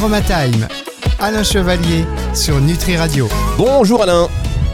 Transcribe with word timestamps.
Aroma 0.00 0.22
Time. 0.22 0.66
Alain 1.18 1.42
Chevalier 1.42 2.06
sur 2.32 2.58
Nutri 2.58 2.96
Radio. 2.96 3.28
Bonjour 3.58 4.02
Alain. 4.02 4.28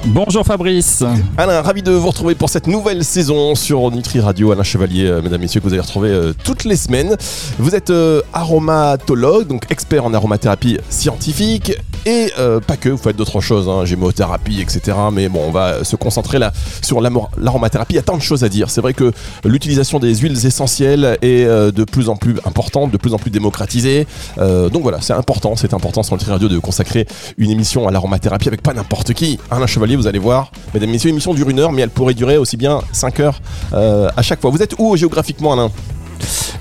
Bonjour 0.05 0.47
Fabrice. 0.47 1.03
Alain, 1.37 1.63
ravi 1.63 1.83
de 1.83 1.91
vous 1.91 2.07
retrouver 2.07 2.37
pour 2.37 2.49
cette 2.49 2.69
nouvelle 2.69 3.05
saison 3.05 3.57
sur 3.57 3.91
Nutri 3.91 4.21
Radio. 4.21 4.53
Alain 4.53 4.63
Chevalier, 4.63 5.07
euh, 5.07 5.21
mesdames, 5.21 5.41
messieurs, 5.41 5.59
que 5.59 5.67
vous 5.67 5.73
allez 5.73 5.83
retrouver 5.83 6.11
euh, 6.11 6.33
toutes 6.45 6.63
les 6.63 6.77
semaines. 6.77 7.17
Vous 7.59 7.75
êtes 7.75 7.91
euh, 7.91 8.23
aromatologue, 8.33 9.49
donc 9.49 9.65
expert 9.69 10.05
en 10.05 10.15
aromathérapie 10.15 10.79
scientifique 10.91 11.73
et 12.07 12.33
pas 12.67 12.77
que, 12.77 12.89
vous 12.89 12.97
faites 12.97 13.17
d'autres 13.17 13.41
choses, 13.41 13.69
hein, 13.69 13.85
gémothérapie, 13.85 14.61
etc. 14.61 14.97
Mais 15.13 15.29
bon, 15.29 15.43
on 15.47 15.51
va 15.51 15.85
se 15.85 15.97
concentrer 15.97 16.39
là 16.39 16.53
sur 16.83 17.01
l'aromathérapie. 17.01 17.95
Il 17.95 17.97
y 17.97 18.01
a 18.01 18.03
tant 18.03 18.17
de 18.17 18.23
choses 18.23 18.45
à 18.45 18.49
dire. 18.49 18.71
C'est 18.71 18.81
vrai 18.81 18.95
que 18.95 19.13
l'utilisation 19.45 19.99
des 19.99 20.15
huiles 20.15 20.47
essentielles 20.47 21.19
est 21.23 21.47
de 21.47 21.85
plus 21.85 22.09
en 22.09 22.17
plus 22.17 22.37
importante, 22.45 22.91
de 22.91 22.97
plus 22.97 23.13
en 23.13 23.19
plus 23.19 23.31
démocratisée. 23.31 24.07
donc 24.39 24.83
voilà, 24.83 25.01
c'est 25.01 25.13
important, 25.13 25.57
c'est 25.57 25.75
important 25.75 26.03
sur 26.03 26.15
Nutri 26.15 26.31
Radio 26.31 26.49
de 26.49 26.59
consacrer 26.59 27.07
une 27.39 27.51
émission 27.51 27.89
à 27.89 27.91
l'aromathérapie 27.91 28.49
avec 28.49 28.63
pas 28.63 28.73
n'importe 28.73 29.13
qui. 29.13 29.39
Alain 29.51 29.67
Chevalier 29.67 29.97
vous 29.97 30.07
allez 30.07 30.19
voir. 30.19 30.51
Mesdames, 30.75 30.91
Messieurs, 30.91 31.09
l'émission 31.09 31.35
dure 31.35 31.49
une 31.51 31.59
heure, 31.59 31.73
mais 31.73 31.83
elle 31.83 31.91
pourrait 31.91 32.15
durer 32.15 32.39
aussi 32.39 32.57
bien 32.57 32.81
5 32.93 33.21
heures 33.21 33.41
euh, 33.73 34.09
à 34.17 34.23
chaque 34.23 34.41
fois. 34.41 34.51
Vous 34.51 34.63
êtes 34.63 34.75
où 34.79 34.97
géographiquement, 34.97 35.53
Alain? 35.53 35.71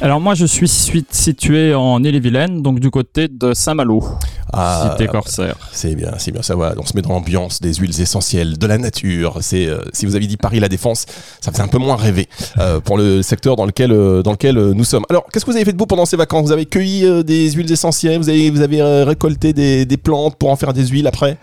Alors 0.02 0.20
moi 0.20 0.34
je 0.34 0.46
suis 0.46 0.68
situé 0.68 1.74
en 1.74 2.04
Ille-et-Vilaine, 2.04 2.62
donc 2.62 2.80
du 2.80 2.92
côté 2.92 3.30
de 3.30 3.54
Saint-Malo, 3.54 4.04
ah, 4.56 4.92
cité 4.92 5.08
corsaire. 5.08 5.56
C'est 5.72 5.96
bien, 5.96 6.14
c'est 6.18 6.32
bien, 6.32 6.42
ça 6.42 6.56
va. 6.56 6.74
On 6.78 6.86
se 6.86 6.96
met 6.96 7.02
dans 7.02 7.10
l'ambiance 7.10 7.62
des 7.62 7.74
huiles 7.74 8.00
essentielles, 8.02 8.58
de 8.58 8.68
la 8.68 8.78
nature. 8.78 9.38
C'est 9.42 9.68
euh, 9.68 9.80
si 9.94 10.06
vous 10.06 10.16
avez 10.16 10.28
dit 10.28 10.38
Paris 10.38 10.60
la 10.60 10.70
Défense, 10.70 11.06
ça 11.42 11.52
fait 11.52 11.62
un 11.62 11.68
peu 11.68 11.78
moins 11.78 11.96
rêver 11.96 12.28
euh, 12.58 12.80
pour 12.80 12.98
le 12.98 13.22
secteur 13.22 13.56
dans 13.56 13.66
lequel 13.66 13.90
dans 13.90 14.32
lequel 14.32 14.56
nous 14.56 14.84
sommes. 14.84 15.06
Alors 15.10 15.26
qu'est-ce 15.32 15.46
que 15.46 15.52
vous 15.52 15.58
avez 15.58 15.66
fait 15.66 15.74
de 15.74 15.78
beau 15.78 15.86
pendant 15.86 16.06
ces 16.06 16.18
vacances? 16.18 16.46
Vous 16.46 16.52
avez 16.52 16.66
cueilli 16.66 17.24
des 17.24 17.52
huiles 17.52 17.72
essentielles, 17.72 18.20
vous 18.20 18.30
avez 18.30 18.50
vous 18.50 18.62
avez 18.62 18.82
récolté 19.04 19.54
des, 19.54 19.86
des 19.86 19.98
plantes 19.98 20.36
pour 20.38 20.50
en 20.50 20.56
faire 20.56 20.74
des 20.74 20.88
huiles 20.88 21.08
après? 21.08 21.38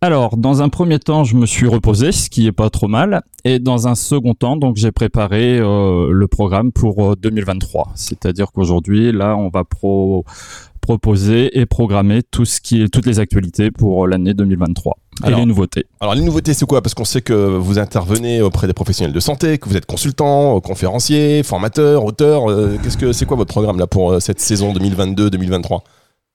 Alors, 0.00 0.36
dans 0.36 0.62
un 0.62 0.68
premier 0.68 0.98
temps, 0.98 1.24
je 1.24 1.36
me 1.36 1.46
suis 1.46 1.66
reposé, 1.66 2.12
ce 2.12 2.30
qui 2.30 2.46
est 2.46 2.52
pas 2.52 2.70
trop 2.70 2.88
mal, 2.88 3.22
et 3.44 3.58
dans 3.58 3.88
un 3.88 3.94
second 3.94 4.34
temps, 4.34 4.56
donc 4.56 4.76
j'ai 4.76 4.92
préparé 4.92 5.58
euh, 5.58 6.10
le 6.10 6.28
programme 6.28 6.72
pour 6.72 7.16
2023. 7.16 7.82
Euh, 7.82 7.90
C'est-à-dire 7.94 8.52
qu'aujourd'hui, 8.52 9.12
là, 9.12 9.36
on 9.36 9.48
va 9.48 9.64
proposer 10.80 11.58
et 11.58 11.66
programmer 11.66 12.22
tout 12.22 12.44
ce 12.44 12.60
qui 12.60 12.82
est, 12.82 12.88
toutes 12.88 13.06
les 13.06 13.20
actualités 13.20 13.70
pour 13.70 14.06
l'année 14.06 14.34
2023 14.34 14.96
et 15.26 15.30
les 15.30 15.46
nouveautés. 15.46 15.86
Alors 16.00 16.14
les 16.14 16.22
nouveautés 16.22 16.54
c'est 16.54 16.66
quoi? 16.66 16.82
Parce 16.82 16.94
qu'on 16.94 17.04
sait 17.04 17.20
que 17.20 17.32
vous 17.32 17.78
intervenez 17.78 18.40
auprès 18.42 18.66
des 18.66 18.72
professionnels 18.72 19.14
de 19.14 19.20
santé, 19.20 19.58
que 19.58 19.68
vous 19.68 19.76
êtes 19.76 19.86
consultant, 19.86 20.60
conférencier, 20.60 21.42
formateur, 21.42 22.04
auteur. 22.04 22.50
Euh, 22.50 22.78
qu'est-ce 22.82 22.96
que 22.96 23.12
c'est 23.12 23.26
quoi 23.26 23.36
votre 23.36 23.52
programme 23.52 23.78
là 23.78 23.86
pour 23.86 24.20
cette 24.20 24.40
saison 24.40 24.72
2022-2023 24.74 25.80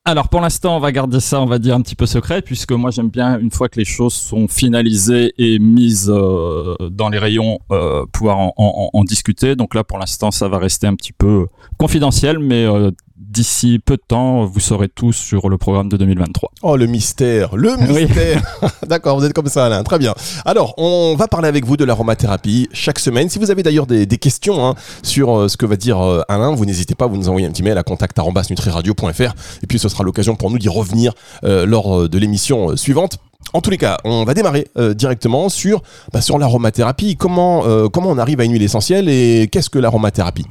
alors 0.08 0.30
pour 0.30 0.40
l'instant, 0.40 0.78
on 0.78 0.80
va 0.80 0.92
garder 0.92 1.20
ça, 1.20 1.42
on 1.42 1.48
va 1.48 1.58
dire 1.58 1.74
un 1.74 1.82
petit 1.82 1.96
peu 1.96 2.06
secret, 2.06 2.44
puisque 2.44 2.72
moi 2.74 2.92
j'aime 2.92 3.10
bien 3.10 3.40
une 3.40 3.50
fois 3.50 3.70
que 3.70 3.80
les 3.80 3.86
choses 3.86 4.14
sont 4.14 4.48
finalisées 4.48 5.34
et 5.40 5.58
mises 5.58 6.12
euh, 6.14 6.76
dans 6.92 7.10
les 7.10 7.18
rayons, 7.18 7.58
euh, 7.72 8.06
pouvoir 8.14 8.38
en, 8.38 8.54
en, 8.94 9.04
discuter. 9.04 9.56
Donc 9.56 9.74
là, 9.74 9.84
pour 9.84 9.98
l'instant, 9.98 10.30
ça 10.30 10.48
va 10.48 10.60
rester 10.60 10.86
un 10.86 10.94
petit 10.94 11.12
peu 11.12 11.48
confidentiel, 11.80 12.38
mais 12.38 12.66
euh, 12.66 12.92
d'ici 13.36 13.80
peu 13.84 13.98
de 13.98 14.02
temps, 14.08 14.46
vous 14.46 14.62
saurez 14.62 14.88
tout 14.88 15.12
sur 15.12 15.50
le 15.50 15.58
programme 15.58 15.90
de 15.90 15.98
2023. 15.98 16.52
Oh, 16.62 16.78
le 16.78 16.86
mystère, 16.86 17.58
le 17.58 17.76
mystère. 17.80 18.42
D'accord, 18.88 19.20
vous 19.20 19.26
êtes 19.26 19.34
comme 19.34 19.48
ça, 19.48 19.66
Alain. 19.66 19.84
Très 19.84 20.00
bien. 20.00 20.16
Alors, 20.46 20.74
on 20.78 21.16
va 21.18 21.28
parler 21.28 21.50
avec 21.50 21.66
vous 21.66 21.76
de 21.76 21.84
l'aromathérapie 21.84 22.70
chaque 22.72 22.98
semaine. 22.98 23.30
Si 23.30 23.38
vous 23.38 23.52
avez 23.52 23.62
d'ailleurs 23.62 23.88
des, 23.88 24.08
questions 24.18 24.66
hein, 24.66 24.76
sur 25.04 25.38
euh, 25.38 25.48
ce 25.50 25.58
que 25.58 25.66
va 25.66 25.76
dire 25.76 26.00
euh, 26.00 26.22
Alain, 26.30 26.56
vous 26.56 26.66
n'hésitez 26.66 26.96
pas, 26.96 27.08
vous 27.08 27.18
nous 27.18 27.28
envoyez 27.28 27.46
un 27.46 27.52
petit 27.52 27.62
mail 27.62 27.78
à 27.78 27.84
contact@nutriradio.fr 27.84 29.34
et 29.64 29.68
puis 29.68 29.80
ce 29.80 29.90
sera 29.90 30.06
l'occasion 30.06 30.36
pour 30.36 30.50
nous 30.50 30.58
d'y 30.58 30.70
revenir 30.70 31.12
euh, 31.44 31.66
lors 31.66 32.08
de 32.08 32.18
l'émission 32.18 32.78
suivante. 32.78 33.18
En 33.52 33.60
tous 33.60 33.70
les 33.70 33.78
cas, 33.78 33.98
on 34.06 34.24
va 34.24 34.34
démarrer 34.34 34.68
directement 34.96 35.50
sur, 35.50 35.84
bah, 36.12 36.22
sur 36.22 36.38
l'aromathérapie. 36.40 37.16
Comment, 37.16 37.64
comment 37.90 38.10
on 38.10 38.18
arrive 38.18 38.40
à 38.40 38.44
une 38.44 38.54
huile 38.54 38.64
essentielle 38.64 39.08
et 39.08 39.48
qu'est-ce 39.52 39.70
que 39.70 39.78
l'aromathérapie? 39.78 40.46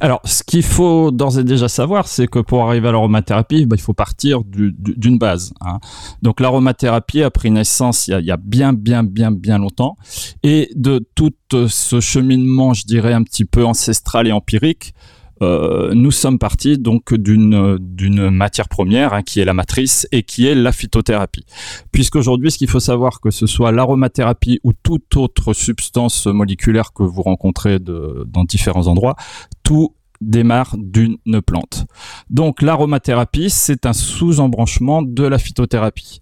Alors, 0.00 0.20
ce 0.24 0.42
qu'il 0.44 0.62
faut 0.62 1.10
d'ores 1.10 1.38
et 1.38 1.44
déjà 1.44 1.68
savoir, 1.68 2.06
c'est 2.06 2.28
que 2.28 2.38
pour 2.38 2.62
arriver 2.68 2.88
à 2.88 2.92
l'aromathérapie, 2.92 3.66
bah, 3.66 3.74
il 3.76 3.82
faut 3.82 3.94
partir 3.94 4.42
d'une 4.44 5.18
base. 5.18 5.52
Hein. 5.60 5.78
Donc, 6.22 6.40
l'aromathérapie 6.40 7.22
a 7.22 7.30
pris 7.30 7.50
naissance 7.50 8.06
il 8.06 8.24
y, 8.24 8.30
a, 8.30 8.36
bien, 8.36 8.72
bien, 8.72 9.02
bien, 9.02 9.32
bien 9.32 9.58
longtemps. 9.58 9.96
Et 10.42 10.70
de 10.76 11.04
tout 11.14 11.32
ce 11.68 12.00
cheminement, 12.00 12.74
je 12.74 12.84
dirais, 12.84 13.12
un 13.12 13.22
petit 13.22 13.44
peu 13.44 13.64
ancestral 13.64 14.28
et 14.28 14.32
empirique, 14.32 14.94
euh, 15.42 15.92
nous 15.94 16.10
sommes 16.10 16.38
partis 16.38 16.78
donc 16.78 17.14
d'une 17.14 18.30
matière 18.30 18.68
première 18.68 19.14
hein, 19.14 19.22
qui 19.22 19.40
est 19.40 19.44
la 19.44 19.54
matrice 19.54 20.06
et 20.12 20.22
qui 20.22 20.46
est 20.46 20.54
la 20.54 20.72
phytothérapie. 20.72 21.44
Puisqu'aujourd'hui, 21.92 22.50
ce 22.50 22.58
qu'il 22.58 22.68
faut 22.68 22.80
savoir 22.80 23.20
que 23.20 23.30
ce 23.30 23.46
soit 23.46 23.72
l'aromathérapie 23.72 24.60
ou 24.64 24.72
toute 24.72 25.16
autre 25.16 25.52
substance 25.52 26.26
moléculaire 26.26 26.92
que 26.92 27.02
vous 27.02 27.22
rencontrez 27.22 27.78
dans 27.78 28.44
différents 28.44 28.86
endroits, 28.86 29.16
tout 29.62 29.94
démarre 30.20 30.74
d'une 30.76 31.18
plante. 31.46 31.86
Donc 32.30 32.62
l'aromathérapie, 32.62 33.50
c'est 33.50 33.86
un 33.86 33.92
sous-embranchement 33.92 35.02
de 35.02 35.24
la 35.24 35.38
phytothérapie. 35.38 36.20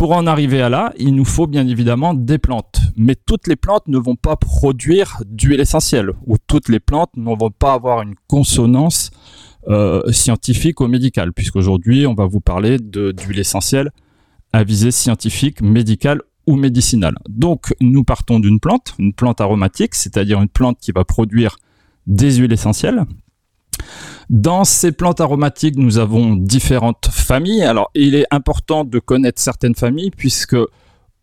Pour 0.00 0.12
en 0.12 0.26
arriver 0.26 0.62
à 0.62 0.70
là, 0.70 0.94
il 0.98 1.14
nous 1.14 1.26
faut 1.26 1.46
bien 1.46 1.68
évidemment 1.68 2.14
des 2.14 2.38
plantes. 2.38 2.80
Mais 2.96 3.14
toutes 3.14 3.46
les 3.46 3.54
plantes 3.54 3.86
ne 3.86 3.98
vont 3.98 4.16
pas 4.16 4.34
produire 4.34 5.22
d'huile 5.26 5.60
essentielle, 5.60 6.12
ou 6.26 6.36
toutes 6.38 6.70
les 6.70 6.80
plantes 6.80 7.10
ne 7.18 7.24
vont 7.24 7.50
pas 7.50 7.74
avoir 7.74 8.00
une 8.00 8.14
consonance 8.26 9.10
euh, 9.68 10.00
scientifique 10.10 10.80
ou 10.80 10.86
médicale, 10.86 11.34
puisqu'aujourd'hui, 11.34 12.06
on 12.06 12.14
va 12.14 12.24
vous 12.24 12.40
parler 12.40 12.78
d'huile 12.78 13.40
essentielle 13.40 13.90
à 14.54 14.64
visée 14.64 14.90
scientifique, 14.90 15.60
médicale 15.60 16.22
ou 16.46 16.56
médicinale. 16.56 17.16
Donc, 17.28 17.74
nous 17.82 18.02
partons 18.02 18.40
d'une 18.40 18.58
plante, 18.58 18.94
une 18.98 19.12
plante 19.12 19.42
aromatique, 19.42 19.94
c'est-à-dire 19.94 20.40
une 20.40 20.48
plante 20.48 20.78
qui 20.80 20.92
va 20.92 21.04
produire 21.04 21.58
des 22.06 22.36
huiles 22.36 22.54
essentielles. 22.54 23.04
Dans 24.30 24.64
ces 24.64 24.92
plantes 24.92 25.20
aromatiques, 25.20 25.76
nous 25.76 25.98
avons 25.98 26.36
différentes 26.36 27.08
familles. 27.10 27.64
Alors, 27.64 27.90
il 27.94 28.14
est 28.14 28.26
important 28.30 28.84
de 28.84 28.98
connaître 28.98 29.40
certaines 29.40 29.74
familles 29.74 30.12
puisque 30.12 30.56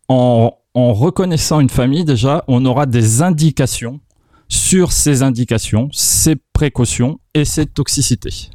en, 0.08 0.52
reconnaissant 0.74 1.60
une 1.60 1.70
famille, 1.70 2.04
déjà, 2.04 2.44
on 2.48 2.64
aura 2.64 2.86
des 2.86 3.22
indications 3.22 4.00
sur 4.48 4.92
ces 4.92 5.22
indications, 5.22 5.88
ces 5.92 6.36
précautions 6.52 7.18
et 7.34 7.44
ces 7.44 7.66
toxicités. 7.66 8.50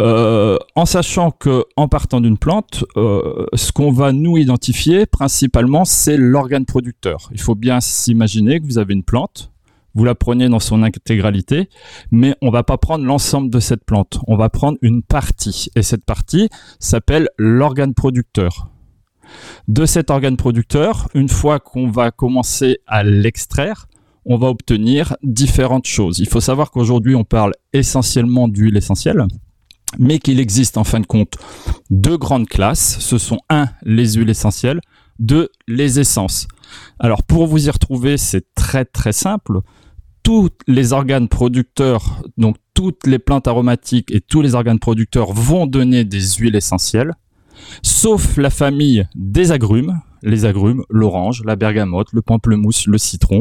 Euh, 0.00 0.56
en 0.76 0.86
sachant 0.86 1.32
que 1.32 1.64
en 1.76 1.88
partant 1.88 2.20
d'une 2.20 2.38
plante, 2.38 2.84
euh, 2.96 3.46
ce 3.54 3.72
qu'on 3.72 3.90
va 3.90 4.12
nous 4.12 4.36
identifier 4.36 5.06
principalement, 5.06 5.84
c'est 5.84 6.16
l'organe 6.16 6.66
producteur. 6.66 7.28
Il 7.32 7.40
faut 7.40 7.56
bien 7.56 7.80
s'imaginer 7.80 8.60
que 8.60 8.64
vous 8.64 8.78
avez 8.78 8.94
une 8.94 9.02
plante, 9.02 9.50
vous 9.98 10.04
la 10.04 10.14
prenez 10.14 10.48
dans 10.48 10.60
son 10.60 10.84
intégralité, 10.84 11.68
mais 12.12 12.36
on 12.40 12.50
va 12.50 12.62
pas 12.62 12.78
prendre 12.78 13.04
l'ensemble 13.04 13.50
de 13.50 13.58
cette 13.58 13.84
plante. 13.84 14.20
On 14.28 14.36
va 14.36 14.48
prendre 14.48 14.78
une 14.80 15.02
partie, 15.02 15.70
et 15.74 15.82
cette 15.82 16.04
partie 16.04 16.48
s'appelle 16.78 17.28
l'organe 17.36 17.94
producteur. 17.94 18.70
De 19.66 19.86
cet 19.86 20.10
organe 20.10 20.36
producteur, 20.36 21.08
une 21.14 21.28
fois 21.28 21.58
qu'on 21.58 21.90
va 21.90 22.12
commencer 22.12 22.78
à 22.86 23.02
l'extraire, 23.02 23.88
on 24.24 24.36
va 24.36 24.46
obtenir 24.46 25.16
différentes 25.24 25.88
choses. 25.88 26.20
Il 26.20 26.28
faut 26.28 26.40
savoir 26.40 26.70
qu'aujourd'hui, 26.70 27.16
on 27.16 27.24
parle 27.24 27.54
essentiellement 27.72 28.46
d'huile 28.46 28.76
essentielle, 28.76 29.26
mais 29.98 30.20
qu'il 30.20 30.38
existe 30.38 30.76
en 30.78 30.84
fin 30.84 31.00
de 31.00 31.06
compte 31.06 31.38
deux 31.90 32.16
grandes 32.16 32.46
classes. 32.46 33.00
Ce 33.00 33.18
sont 33.18 33.38
un, 33.50 33.66
les 33.82 34.12
huiles 34.12 34.30
essentielles, 34.30 34.80
deux, 35.18 35.48
les 35.66 35.98
essences. 35.98 36.46
Alors 37.00 37.24
pour 37.24 37.48
vous 37.48 37.66
y 37.66 37.70
retrouver, 37.70 38.16
c'est 38.16 38.54
très 38.54 38.84
très 38.84 39.12
simple 39.12 39.60
tous 40.22 40.50
les 40.66 40.92
organes 40.92 41.28
producteurs, 41.28 42.22
donc 42.36 42.56
toutes 42.74 43.06
les 43.06 43.18
plantes 43.18 43.48
aromatiques 43.48 44.10
et 44.12 44.20
tous 44.20 44.42
les 44.42 44.54
organes 44.54 44.78
producteurs 44.78 45.32
vont 45.32 45.66
donner 45.66 46.04
des 46.04 46.20
huiles 46.20 46.56
essentielles, 46.56 47.14
sauf 47.82 48.36
la 48.36 48.50
famille 48.50 49.06
des 49.14 49.52
agrumes, 49.52 50.00
les 50.22 50.44
agrumes, 50.44 50.84
l'orange, 50.88 51.42
la 51.44 51.56
bergamote, 51.56 52.08
le 52.12 52.22
pamplemousse, 52.22 52.86
le 52.86 52.98
citron, 52.98 53.40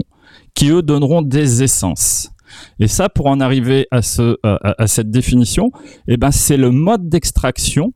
qui 0.54 0.70
eux 0.70 0.82
donneront 0.82 1.22
des 1.22 1.64
essences. 1.64 2.32
Et 2.80 2.88
ça, 2.88 3.10
pour 3.10 3.28
en 3.28 3.40
arriver 3.40 3.88
à, 3.92 4.02
ce, 4.02 4.38
à, 4.44 4.88
cette 4.88 5.12
définition, 5.12 5.72
eh 6.08 6.18
ben, 6.18 6.32
c'est 6.32 6.58
le 6.58 6.72
mode 6.72 7.10
d'extraction 7.10 7.94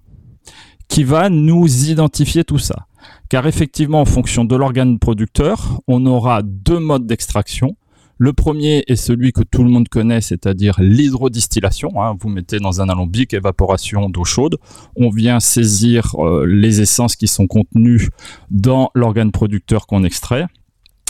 qui 0.88 1.04
va 1.04 1.30
nous 1.30 1.90
identifier 1.90 2.44
tout 2.44 2.58
ça. 2.58 2.88
Car 3.30 3.48
effectivement, 3.48 4.02
en 4.02 4.06
fonction 4.06 4.44
de 4.44 4.56
l'organe 4.56 5.00
producteur, 5.00 5.80
on 5.88 6.06
aura 6.06 6.42
deux 6.44 6.80
modes 6.80 7.08
d'extraction. 7.08 7.78
Le 8.24 8.34
premier 8.34 8.84
est 8.86 8.98
celui 8.98 9.34
que 9.34 9.42
tout 9.42 9.64
le 9.64 9.72
monde 9.72 9.90
connaît, 9.90 10.22
c'est-à-dire 10.22 10.76
l'hydrodistillation. 10.78 11.90
Hein. 12.00 12.16
Vous 12.22 12.30
mettez 12.30 12.60
dans 12.60 12.80
un 12.80 12.88
alambic 12.88 13.34
évaporation 13.34 14.12
d'eau 14.12 14.26
chaude. 14.26 14.60
On 14.96 15.10
vient 15.10 15.40
saisir 15.40 16.14
euh, 16.20 16.46
les 16.46 16.82
essences 16.82 17.16
qui 17.16 17.26
sont 17.26 17.48
contenues 17.48 18.10
dans 18.52 18.92
l'organe 18.94 19.32
producteur 19.32 19.88
qu'on 19.88 20.04
extrait. 20.04 20.46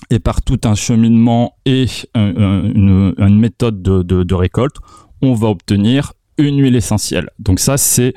Et 0.09 0.19
par 0.19 0.41
tout 0.41 0.61
un 0.63 0.73
cheminement 0.73 1.57
et 1.65 1.87
une, 2.15 3.13
méthode 3.37 3.81
de, 3.81 4.33
récolte, 4.33 4.77
on 5.21 5.33
va 5.33 5.49
obtenir 5.49 6.13
une 6.37 6.61
huile 6.61 6.77
essentielle. 6.77 7.29
Donc 7.39 7.59
ça, 7.59 7.75
c'est 7.75 8.13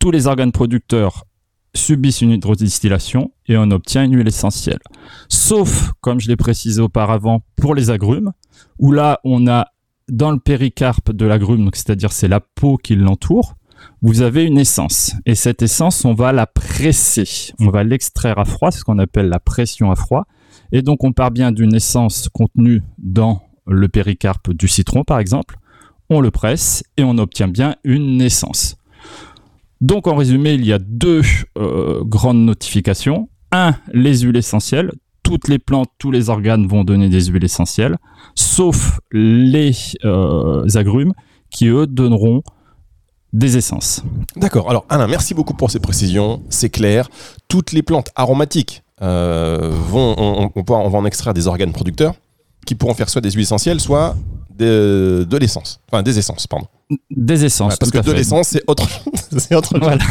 tous 0.00 0.10
les 0.10 0.26
organes 0.26 0.50
producteurs 0.50 1.24
subissent 1.74 2.20
une 2.20 2.30
hydrodistillation 2.30 3.32
et 3.46 3.56
on 3.56 3.70
obtient 3.70 4.04
une 4.04 4.16
huile 4.16 4.28
essentielle. 4.28 4.80
Sauf, 5.28 5.92
comme 6.00 6.20
je 6.20 6.28
l'ai 6.28 6.36
précisé 6.36 6.80
auparavant, 6.80 7.42
pour 7.56 7.74
les 7.74 7.90
agrumes, 7.90 8.32
où 8.78 8.92
là, 8.92 9.20
on 9.24 9.46
a 9.46 9.66
dans 10.08 10.30
le 10.30 10.38
péricarpe 10.38 11.12
de 11.12 11.26
l'agrume, 11.26 11.70
c'est-à-dire 11.72 12.12
c'est 12.12 12.28
la 12.28 12.40
peau 12.40 12.76
qui 12.76 12.94
l'entoure, 12.94 13.54
vous 14.02 14.22
avez 14.22 14.44
une 14.44 14.58
essence. 14.58 15.14
Et 15.26 15.34
cette 15.34 15.62
essence, 15.62 16.04
on 16.04 16.14
va 16.14 16.32
la 16.32 16.46
presser. 16.46 17.52
On 17.58 17.68
va 17.68 17.84
l'extraire 17.84 18.38
à 18.38 18.44
froid, 18.44 18.70
c'est 18.70 18.80
ce 18.80 18.84
qu'on 18.84 18.98
appelle 18.98 19.28
la 19.28 19.40
pression 19.40 19.90
à 19.90 19.96
froid. 19.96 20.26
Et 20.72 20.82
donc, 20.82 21.04
on 21.04 21.12
part 21.12 21.30
bien 21.30 21.52
d'une 21.52 21.74
essence 21.74 22.28
contenue 22.32 22.82
dans 22.98 23.42
le 23.66 23.88
péricarpe 23.88 24.52
du 24.52 24.68
citron, 24.68 25.04
par 25.04 25.18
exemple. 25.18 25.56
On 26.10 26.20
le 26.20 26.30
presse 26.30 26.84
et 26.96 27.04
on 27.04 27.16
obtient 27.18 27.48
bien 27.48 27.76
une 27.84 28.20
essence. 28.20 28.76
Donc, 29.84 30.06
en 30.06 30.16
résumé, 30.16 30.54
il 30.54 30.64
y 30.64 30.72
a 30.72 30.78
deux 30.78 31.20
euh, 31.58 32.02
grandes 32.04 32.42
notifications. 32.42 33.28
Un, 33.52 33.74
les 33.92 34.20
huiles 34.20 34.38
essentielles. 34.38 34.90
Toutes 35.22 35.46
les 35.46 35.58
plantes, 35.58 35.90
tous 35.98 36.10
les 36.10 36.30
organes 36.30 36.66
vont 36.66 36.84
donner 36.84 37.10
des 37.10 37.26
huiles 37.26 37.44
essentielles, 37.44 37.98
sauf 38.34 38.98
les 39.12 39.72
euh, 40.06 40.66
agrumes 40.74 41.12
qui, 41.50 41.66
eux, 41.66 41.86
donneront 41.86 42.42
des 43.34 43.58
essences. 43.58 44.02
D'accord. 44.36 44.70
Alors 44.70 44.86
Alain, 44.88 45.06
merci 45.06 45.34
beaucoup 45.34 45.52
pour 45.52 45.70
ces 45.70 45.80
précisions. 45.80 46.42
C'est 46.48 46.70
clair. 46.70 47.10
Toutes 47.48 47.72
les 47.72 47.82
plantes 47.82 48.08
aromatiques 48.16 48.84
euh, 49.02 49.70
vont, 49.70 50.14
on, 50.16 50.50
on, 50.54 50.64
on, 50.66 50.88
va 50.88 50.98
en 50.98 51.04
extraire 51.04 51.34
des 51.34 51.46
organes 51.46 51.72
producteurs 51.72 52.14
qui 52.64 52.74
pourront 52.74 52.94
faire 52.94 53.10
soit 53.10 53.20
des 53.20 53.32
huiles 53.32 53.42
essentielles, 53.42 53.80
soit 53.80 54.16
de, 54.56 55.26
de 55.28 55.36
l'essence. 55.36 55.80
Enfin, 55.90 56.02
des 56.02 56.18
essences, 56.18 56.46
pardon. 56.46 56.66
Des 57.10 57.44
essences. 57.46 57.72
Ouais, 57.72 57.76
parce 57.80 57.90
que 57.90 57.98
de 57.98 58.12
l'essence, 58.12 58.48
c'est 58.48 58.62
autre, 58.66 58.86
c'est 59.38 59.54
autre 59.54 59.78
voilà. 59.80 60.04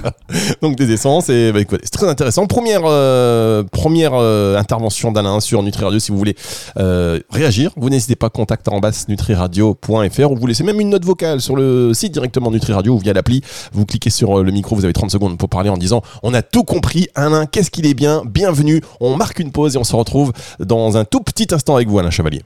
Donc 0.62 0.76
des 0.76 0.90
essences, 0.90 1.28
et 1.28 1.52
bah, 1.52 1.60
écoutez, 1.60 1.82
c'est 1.84 1.92
très 1.92 2.08
intéressant. 2.08 2.46
Première, 2.46 2.80
euh, 2.84 3.62
première 3.62 4.14
euh, 4.14 4.56
intervention 4.56 5.12
d'Alain 5.12 5.40
sur 5.40 5.62
Nutri 5.62 5.84
Radio. 5.84 5.98
Si 6.00 6.10
vous 6.10 6.18
voulez 6.18 6.34
euh, 6.78 7.20
réagir, 7.30 7.72
vous 7.76 7.90
n'hésitez 7.90 8.16
pas 8.16 8.28
à 8.28 8.30
contacter 8.30 8.70
en 8.70 8.80
basse 8.80 9.06
nutriradio.fr 9.08 10.30
ou 10.30 10.36
vous 10.36 10.46
laissez 10.46 10.64
même 10.64 10.80
une 10.80 10.90
note 10.90 11.04
vocale 11.04 11.40
sur 11.40 11.56
le 11.56 11.92
site 11.92 12.12
directement 12.12 12.50
Nutri 12.50 12.72
Radio 12.72 12.94
ou 12.94 12.98
via 12.98 13.12
l'appli. 13.12 13.42
Vous 13.72 13.84
cliquez 13.84 14.10
sur 14.10 14.42
le 14.42 14.50
micro, 14.50 14.74
vous 14.76 14.84
avez 14.84 14.94
30 14.94 15.10
secondes 15.10 15.36
pour 15.36 15.50
parler 15.50 15.68
en 15.68 15.76
disant 15.76 16.02
On 16.22 16.32
a 16.32 16.42
tout 16.42 16.64
compris. 16.64 17.08
Alain, 17.14 17.44
qu'est-ce 17.44 17.70
qu'il 17.70 17.86
est 17.86 17.94
bien? 17.94 18.22
Bienvenue. 18.24 18.80
On 19.00 19.16
marque 19.16 19.40
une 19.40 19.52
pause 19.52 19.76
et 19.76 19.78
on 19.78 19.84
se 19.84 19.94
retrouve 19.94 20.32
dans 20.58 20.96
un 20.96 21.04
tout 21.04 21.20
petit 21.20 21.48
instant 21.52 21.76
avec 21.76 21.88
vous, 21.88 21.98
Alain 21.98 22.10
Chevalier. 22.10 22.42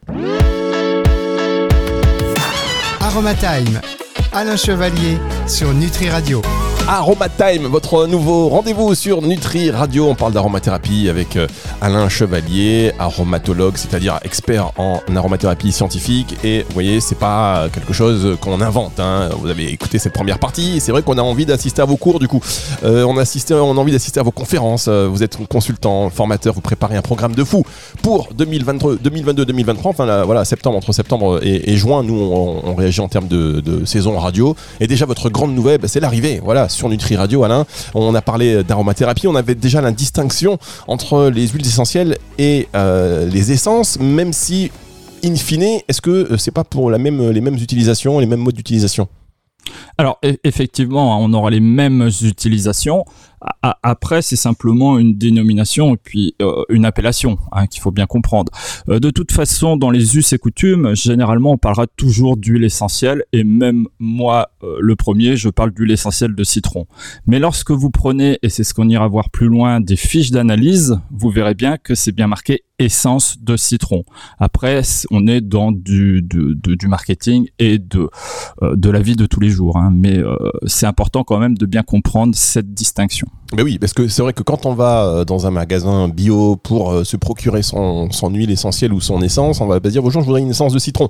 Aromatime, 3.19 3.81
Alain 4.31 4.57
Chevalier 4.57 5.19
sur 5.49 5.75
Nutri 5.75 6.09
Radio. 6.09 6.41
Aromatime, 6.91 7.67
votre 7.67 8.07
nouveau 8.07 8.49
rendez-vous 8.49 8.95
sur 8.95 9.21
Nutri 9.21 9.71
Radio. 9.71 10.09
On 10.09 10.15
parle 10.15 10.33
d'aromathérapie 10.33 11.11
avec 11.11 11.37
euh, 11.37 11.47
Alain 11.83 12.09
Chevalier, 12.09 12.93
aromatologue, 12.99 13.77
c'est-à-dire 13.77 14.19
expert 14.23 14.73
en 14.79 15.03
aromathérapie 15.15 15.71
scientifique. 15.71 16.37
Et 16.43 16.63
vous 16.63 16.73
voyez, 16.73 17.01
c'est 17.01 17.19
pas 17.19 17.69
quelque 17.75 17.93
chose 17.93 18.39
qu'on 18.41 18.63
invente. 18.63 19.01
Hein. 19.01 19.29
Vous 19.39 19.49
avez 19.49 19.71
écouté 19.71 19.99
cette 19.99 20.15
première 20.15 20.39
partie. 20.39 20.81
C'est 20.81 20.91
vrai 20.91 21.03
qu'on 21.03 21.19
a 21.19 21.23
envie 21.23 21.45
d'assister 21.45 21.83
à 21.83 21.85
vos 21.85 21.99
cours, 21.99 22.21
du 22.21 22.27
coup. 22.27 22.41
Euh, 22.85 23.05
on, 23.05 23.17
on 23.19 23.77
a 23.77 23.81
envie 23.81 23.93
d'assister 23.93 24.21
à 24.21 24.23
vos 24.23 24.31
conférences. 24.31 24.87
Euh, 24.89 25.09
vous 25.11 25.23
êtes 25.23 25.37
consultant, 25.47 26.09
formateur, 26.09 26.55
vous 26.55 26.63
préparez 26.63 26.97
un 26.97 27.03
programme 27.03 27.35
de 27.35 27.45
fou 27.45 27.65
pour 28.01 28.31
2022-2023. 28.33 29.77
Enfin, 29.85 30.07
là, 30.07 30.25
voilà, 30.25 30.47
septembre, 30.47 30.79
entre 30.79 30.93
septembre 30.93 31.41
et, 31.43 31.77
juin, 31.77 32.03
nous, 32.03 32.19
on, 32.19 32.75
réagit 32.75 33.03
en 33.03 33.09
termes 33.09 33.29
de, 33.29 33.61
de, 33.61 33.85
saison 33.85 34.19
radio. 34.19 34.57
Et 34.81 34.87
déjà, 34.87 35.05
votre 35.05 35.29
grande 35.29 35.55
nouvelle, 35.55 35.81
c'est 35.87 36.01
l'arrivée. 36.01 36.41
Voilà 36.43 36.71
sur 36.79 36.89
Nutri 36.89 37.17
Radio, 37.17 37.45
Alain. 37.45 37.67
On 37.95 38.15
a 38.15 38.23
parlé 38.23 38.63
d'aromathérapie, 38.63 39.27
on 39.27 39.35
avait 39.35 39.57
déjà 39.57 39.81
la 39.81 39.93
distinction 39.93 40.59
entre 40.87 41.29
les 41.29 41.49
huiles 41.49 41.67
essentielles 41.67 42.17
et 42.39 42.69
euh, 42.75 43.27
les 43.27 43.53
essences, 43.53 43.99
même 43.99 44.33
si, 44.33 44.71
in 45.25 45.35
fine, 45.35 45.81
est-ce 45.89 46.01
que 46.01 46.37
c'est 46.39 46.53
pas 46.53 46.65
pour 46.65 46.91
la 46.91 46.99
même, 46.99 47.31
les 47.31 47.41
mêmes 47.41 47.57
utilisations, 47.57 48.21
les 48.21 48.27
mêmes 48.27 48.41
modes 48.41 48.55
d'utilisation? 48.55 49.09
Alors 49.99 50.19
e-, 50.25 50.37
effectivement, 50.45 51.21
on 51.21 51.33
aura 51.33 51.51
les 51.51 51.61
mêmes 51.61 52.09
utilisations. 52.23 53.05
Après, 53.63 54.23
c'est 54.23 54.37
simplement 54.37 54.99
une 54.99 55.17
dénomination 55.17 55.95
et 55.95 55.97
puis 55.97 56.35
euh, 56.43 56.65
une 56.69 56.85
appellation 56.85 57.39
hein, 57.53 57.67
qu'il 57.67 57.81
faut 57.81 57.91
bien 57.91 58.07
comprendre. 58.07 58.53
Euh, 58.89 58.99
de 58.99 59.11
toute 59.11 59.33
façon, 59.33 59.77
dans 59.77 59.91
les 59.91 60.17
us 60.17 60.33
et 60.33 60.39
coutumes, 60.39 60.95
généralement, 60.95 61.53
on 61.53 61.59
parlera 61.59 61.87
toujours 61.87 62.37
d'huile 62.37 62.65
essentielle 62.65 63.25
et 63.33 63.45
même 63.45 63.87
moi, 63.99 64.51
euh, 64.63 64.77
le 64.81 64.97
premier, 64.97 65.37
je 65.37 65.49
parle 65.49 65.71
d'huile 65.73 65.93
essentielle 65.93 66.35
de 66.35 66.45
citron. 66.45 66.87
Mais 67.27 67.39
lorsque 67.39 67.71
vous 67.71 67.91
prenez, 67.91 68.39
et 68.43 68.49
c'est 68.49 68.65
ce 68.65 68.75
qu'on 68.75 68.89
ira 68.89 69.07
voir 69.07 69.31
plus 69.31 69.47
loin, 69.47 69.81
des 69.81 69.97
fiches 69.97 70.31
d'analyse, 70.31 70.99
vous 71.11 71.31
verrez 71.31 71.55
bien 71.55 71.77
que 71.77 71.95
c'est 71.95 72.13
bien 72.13 72.27
marqué 72.27 72.65
essence 72.81 73.39
de 73.41 73.57
citron. 73.57 74.05
Après, 74.39 74.83
on 75.11 75.27
est 75.27 75.41
dans 75.41 75.73
du, 75.73 76.23
du, 76.23 76.89
marketing 76.89 77.49
et 77.59 77.79
de, 77.79 78.09
de 78.63 78.91
la 78.91 79.01
vie 79.01 79.17
de 79.17 79.27
tous 79.27 79.41
les 79.41 79.51
jours. 79.51 79.77
Hein. 79.77 79.91
Mais 79.93 80.21
c'est 80.65 80.87
important 80.87 81.25
quand 81.25 81.39
même 81.39 81.59
de 81.59 81.67
bien 81.67 81.83
comprendre 81.83 82.37
cette 82.37 82.73
distinction. 82.75 83.28
Mais 83.55 83.63
oui, 83.63 83.79
parce 83.79 83.95
que 83.95 84.09
c'est 84.09 84.23
vrai 84.23 84.33
que 84.33 84.43
quand 84.43 84.67
on 84.67 84.75
va 84.75 85.05
euh, 85.05 85.25
dans 85.25 85.47
un 85.47 85.51
magasin 85.51 86.09
bio 86.09 86.57
pour 86.57 87.05
se 87.05 87.17
procurer 87.17 87.63
son, 87.63 88.09
huile 88.31 88.51
essentielle 88.51 88.93
ou 88.93 89.01
son 89.01 89.23
essence, 89.23 89.61
on 89.61 89.67
va 89.67 89.81
pas 89.81 89.89
dire 89.89 90.03
bonjour, 90.03 90.21
je 90.21 90.27
voudrais 90.27 90.43
une 90.43 90.51
essence 90.51 90.73
de 90.73 90.79
citron. 90.79 91.09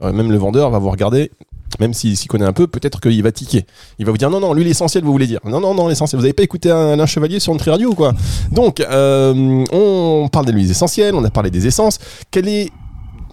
même 0.00 0.30
le 0.30 0.38
vendeur 0.38 0.70
va 0.70 0.78
vous 0.78 0.90
regarder, 0.90 1.32
même 1.78 1.94
s'il 1.94 2.16
s'y 2.16 2.26
connaît 2.26 2.44
un 2.44 2.52
peu, 2.52 2.66
peut-être 2.66 3.00
qu'il 3.00 3.22
va 3.22 3.32
tiquer. 3.32 3.64
Il 3.98 4.06
va 4.06 4.12
vous 4.12 4.18
dire 4.18 4.30
non, 4.30 4.40
non, 4.40 4.52
l'huile 4.52 4.68
essentielle, 4.68 5.04
vous 5.04 5.12
voulez 5.12 5.26
dire. 5.26 5.40
Non, 5.44 5.60
non, 5.60 5.74
non, 5.74 5.88
l'essentiel. 5.88 6.18
Vous 6.18 6.24
n'avez 6.24 6.32
pas 6.32 6.42
écouté 6.42 6.70
un, 6.70 7.06
chevalier 7.06 7.38
sur 7.38 7.52
Nutri 7.52 7.70
Radio 7.70 7.90
ou 7.90 7.94
quoi 7.94 8.12
Donc, 8.50 8.80
euh, 8.80 9.64
on 9.72 10.28
parle 10.30 10.46
des 10.46 10.52
huiles 10.52 10.70
essentielles, 10.70 11.14
on 11.14 11.24
a 11.24 11.30
parlé 11.30 11.50
des 11.50 11.66
essences. 11.66 11.98
Quelle 12.30 12.48
est 12.48 12.70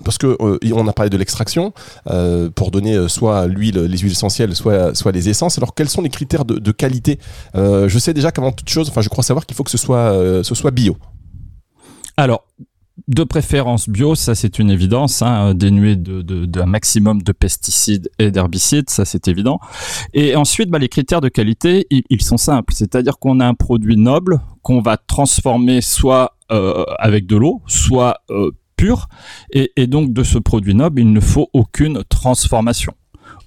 parce 0.04 0.18
que 0.18 0.38
euh, 0.40 0.58
on 0.74 0.88
a 0.88 0.94
parlé 0.94 1.10
de 1.10 1.18
l'extraction 1.18 1.74
euh, 2.10 2.50
pour 2.50 2.72
donner 2.72 2.96
euh, 2.96 3.08
soit 3.08 3.48
l'huile, 3.48 3.80
les 3.80 3.98
huiles 3.98 4.12
essentielles, 4.12 4.56
soit 4.56 4.96
soit 4.96 5.12
les 5.12 5.30
essences. 5.30 5.58
Alors 5.58 5.74
quels 5.74 5.90
sont 5.90 6.02
les 6.02 6.10
critères 6.10 6.46
de, 6.46 6.72
qualité? 6.72 7.20
Je 7.56 7.98
sais 8.00 8.14
déjà 8.14 8.32
qu'avant 8.32 8.52
toute 8.52 8.70
chose, 8.70 8.90
enfin 8.90 9.02
je 9.02 9.10
crois 9.10 9.24
savoir 9.24 9.46
qu'il 9.46 9.56
faut 9.56 9.64
que 9.64 9.72
ce 9.72 9.78
soit 9.78 10.14
ce 10.44 10.56
soit 10.56 10.72
bio. 10.72 10.98
Alors 12.18 12.46
de 13.08 13.24
préférence 13.24 13.90
bio, 13.90 14.16
ça 14.16 14.36
c'est 14.36 14.60
une 14.60 14.70
évidence, 14.70 15.22
hein, 15.22 15.54
dénué 15.54 15.96
d'un 15.96 16.22
de, 16.24 16.62
maximum 16.64 17.22
de 17.22 17.32
pesticides 17.32 18.10
et 18.20 18.32
d'herbicides, 18.32 18.90
ça 18.90 19.06
c'est 19.06 19.28
évident. 19.28 19.60
Et 20.14 20.36
ensuite, 20.36 20.70
bah, 20.70 20.80
les 20.80 20.90
critères 20.90 21.22
de 21.22 21.30
qualité, 21.30 21.86
ils, 21.90 22.22
sont 22.22 22.38
simples, 22.38 22.74
c'est-à-dire 22.74 23.20
qu'on 23.20 23.40
a 23.40 23.46
un 23.46 23.54
produit 23.54 23.98
noble 23.98 24.42
qu'on 24.62 24.82
va 24.82 24.98
transformer 24.98 25.82
soit 25.82 26.38
avec 26.50 27.28
de 27.28 27.38
l'eau, 27.38 27.62
soit 27.68 28.22
pur, 28.78 29.08
et, 29.52 29.88
donc 29.88 30.14
de 30.14 30.24
ce 30.24 30.38
produit 30.38 30.76
noble, 30.76 31.02
il 31.02 31.12
ne 31.12 31.20
faut 31.20 31.50
aucune 31.54 32.04
transformation 32.10 32.94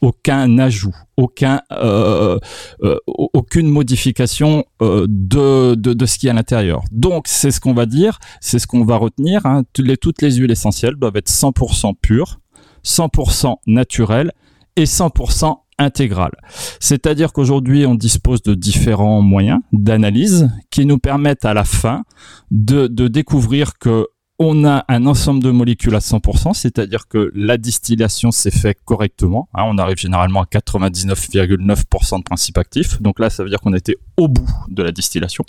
aucun 0.00 0.58
ajout, 0.58 0.94
aucun, 1.16 1.60
euh, 1.72 2.38
euh, 2.82 2.96
aucune 3.06 3.68
modification 3.68 4.64
euh, 4.82 5.06
de, 5.08 5.74
de, 5.74 5.92
de, 5.92 6.06
ce 6.06 6.18
qui 6.18 6.26
est 6.26 6.30
à 6.30 6.32
l'intérieur. 6.32 6.82
Donc, 6.90 7.28
c'est 7.28 7.50
ce 7.50 7.60
qu'on 7.60 7.74
va 7.74 7.86
dire, 7.86 8.18
c'est 8.40 8.58
ce 8.58 8.66
qu'on 8.66 8.84
va 8.84 8.96
retenir. 8.96 9.44
Hein. 9.46 9.62
Toutes, 9.72 9.86
les, 9.86 9.96
toutes 9.96 10.22
les 10.22 10.32
huiles 10.32 10.50
essentielles 10.50 10.94
doivent 10.94 11.16
être 11.16 11.30
100% 11.30 11.94
pures, 12.00 12.40
100% 12.84 13.56
naturelles 13.66 14.32
et 14.76 14.84
100% 14.84 15.56
intégrales. 15.78 16.36
C'est-à-dire 16.78 17.32
qu'aujourd'hui, 17.32 17.86
on 17.86 17.94
dispose 17.94 18.42
de 18.42 18.54
différents 18.54 19.22
moyens 19.22 19.60
d'analyse 19.72 20.50
qui 20.70 20.86
nous 20.86 20.98
permettent 20.98 21.44
à 21.44 21.54
la 21.54 21.64
fin 21.64 22.02
de, 22.50 22.86
de 22.86 23.08
découvrir 23.08 23.78
que 23.78 24.06
on 24.42 24.64
a 24.64 24.86
un 24.88 25.04
ensemble 25.04 25.42
de 25.42 25.50
molécules 25.50 25.94
à 25.94 25.98
100%, 25.98 26.54
c'est-à-dire 26.54 27.08
que 27.08 27.30
la 27.34 27.58
distillation 27.58 28.30
s'est 28.30 28.50
faite 28.50 28.78
correctement. 28.86 29.50
Hein, 29.52 29.64
on 29.66 29.76
arrive 29.76 29.98
généralement 29.98 30.40
à 30.40 30.46
99,9% 30.46 32.18
de 32.18 32.22
principe 32.22 32.56
actif. 32.56 33.02
Donc 33.02 33.20
là, 33.20 33.28
ça 33.28 33.44
veut 33.44 33.50
dire 33.50 33.60
qu'on 33.60 33.74
était 33.74 33.96
au 34.16 34.28
bout 34.28 34.48
de 34.70 34.82
la 34.82 34.92
distillation. 34.92 35.44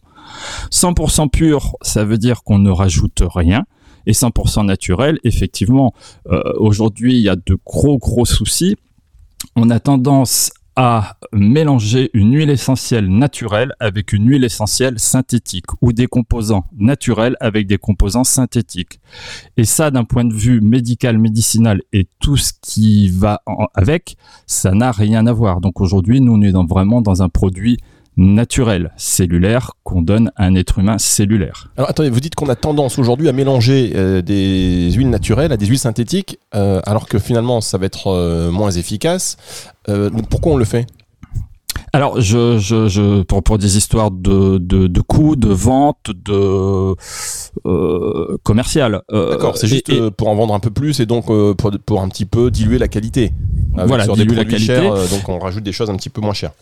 100% 0.71 1.29
pur, 1.29 1.77
ça 1.81 2.03
veut 2.03 2.17
dire 2.17 2.43
qu'on 2.43 2.59
ne 2.59 2.69
rajoute 2.69 3.23
rien. 3.33 3.63
Et 4.07 4.11
100% 4.11 4.65
naturel, 4.65 5.19
effectivement, 5.23 5.93
euh, 6.29 6.41
aujourd'hui, 6.57 7.13
il 7.13 7.21
y 7.21 7.29
a 7.29 7.37
de 7.37 7.57
gros, 7.65 7.97
gros 7.97 8.25
soucis. 8.25 8.75
On 9.55 9.69
a 9.69 9.79
tendance 9.79 10.51
à 10.83 11.15
mélanger 11.31 12.09
une 12.15 12.33
huile 12.33 12.49
essentielle 12.49 13.07
naturelle 13.07 13.75
avec 13.79 14.13
une 14.13 14.27
huile 14.27 14.43
essentielle 14.43 14.97
synthétique 14.97 15.67
ou 15.79 15.93
des 15.93 16.07
composants 16.07 16.65
naturels 16.75 17.37
avec 17.39 17.67
des 17.67 17.77
composants 17.77 18.23
synthétiques. 18.23 18.99
Et 19.57 19.63
ça, 19.63 19.91
d'un 19.91 20.05
point 20.05 20.25
de 20.25 20.33
vue 20.33 20.59
médical, 20.59 21.19
médicinal 21.19 21.83
et 21.93 22.07
tout 22.19 22.35
ce 22.35 22.53
qui 22.59 23.09
va 23.09 23.43
avec, 23.75 24.17
ça 24.47 24.71
n'a 24.71 24.91
rien 24.91 25.27
à 25.27 25.33
voir. 25.33 25.61
Donc 25.61 25.81
aujourd'hui, 25.81 26.19
nous, 26.19 26.33
on 26.33 26.41
est 26.41 26.51
vraiment 26.67 27.03
dans 27.03 27.21
un 27.21 27.29
produit 27.29 27.77
naturelle, 28.17 28.91
cellulaire, 28.97 29.71
qu'on 29.83 30.01
donne 30.01 30.31
à 30.35 30.45
un 30.45 30.55
être 30.55 30.79
humain 30.79 30.97
cellulaire. 30.97 31.69
Alors 31.77 31.89
attendez, 31.89 32.09
vous 32.09 32.19
dites 32.19 32.35
qu'on 32.35 32.49
a 32.49 32.55
tendance 32.55 32.99
aujourd'hui 32.99 33.29
à 33.29 33.31
mélanger 33.31 33.93
euh, 33.95 34.21
des 34.21 34.91
huiles 34.91 35.09
naturelles 35.09 35.51
à 35.51 35.57
des 35.57 35.65
huiles 35.65 35.79
synthétiques, 35.79 36.37
euh, 36.53 36.81
alors 36.85 37.07
que 37.07 37.19
finalement 37.19 37.61
ça 37.61 37.77
va 37.77 37.85
être 37.85 38.07
euh, 38.07 38.51
moins 38.51 38.71
efficace. 38.71 39.37
pourquoi 40.29 40.53
on 40.53 40.57
le 40.57 40.65
fait? 40.65 40.85
Alors, 41.93 42.21
je, 42.21 42.57
je, 42.57 42.87
je 42.87 43.23
pour, 43.23 43.43
pour 43.43 43.57
des 43.57 43.75
histoires 43.75 44.11
de, 44.11 44.57
de, 44.57 44.87
de 44.87 45.01
coûts, 45.01 45.35
de 45.35 45.49
vente, 45.49 46.11
de 46.13 46.95
euh, 47.65 48.37
commercial. 48.43 49.01
D'accord, 49.11 49.57
c'est 49.57 49.67
juste 49.67 50.09
pour 50.11 50.29
en 50.29 50.35
vendre 50.35 50.53
un 50.53 50.59
peu 50.59 50.69
plus 50.69 51.01
et 51.01 51.05
donc 51.05 51.25
pour, 51.25 51.71
pour 51.85 52.01
un 52.01 52.07
petit 52.07 52.25
peu 52.25 52.49
diluer 52.49 52.77
la 52.77 52.87
qualité. 52.87 53.33
voilà, 53.73 54.07
diluer 54.07 54.35
la 54.35 54.45
qualité. 54.45 54.81
donc 54.81 55.27
on 55.27 55.39
rajoute 55.39 55.63
des 55.63 55.73
choses 55.73 55.89
un 55.89 55.95
petit 55.95 56.09
peu 56.09 56.21
moins 56.21 56.33
chères. 56.33 56.53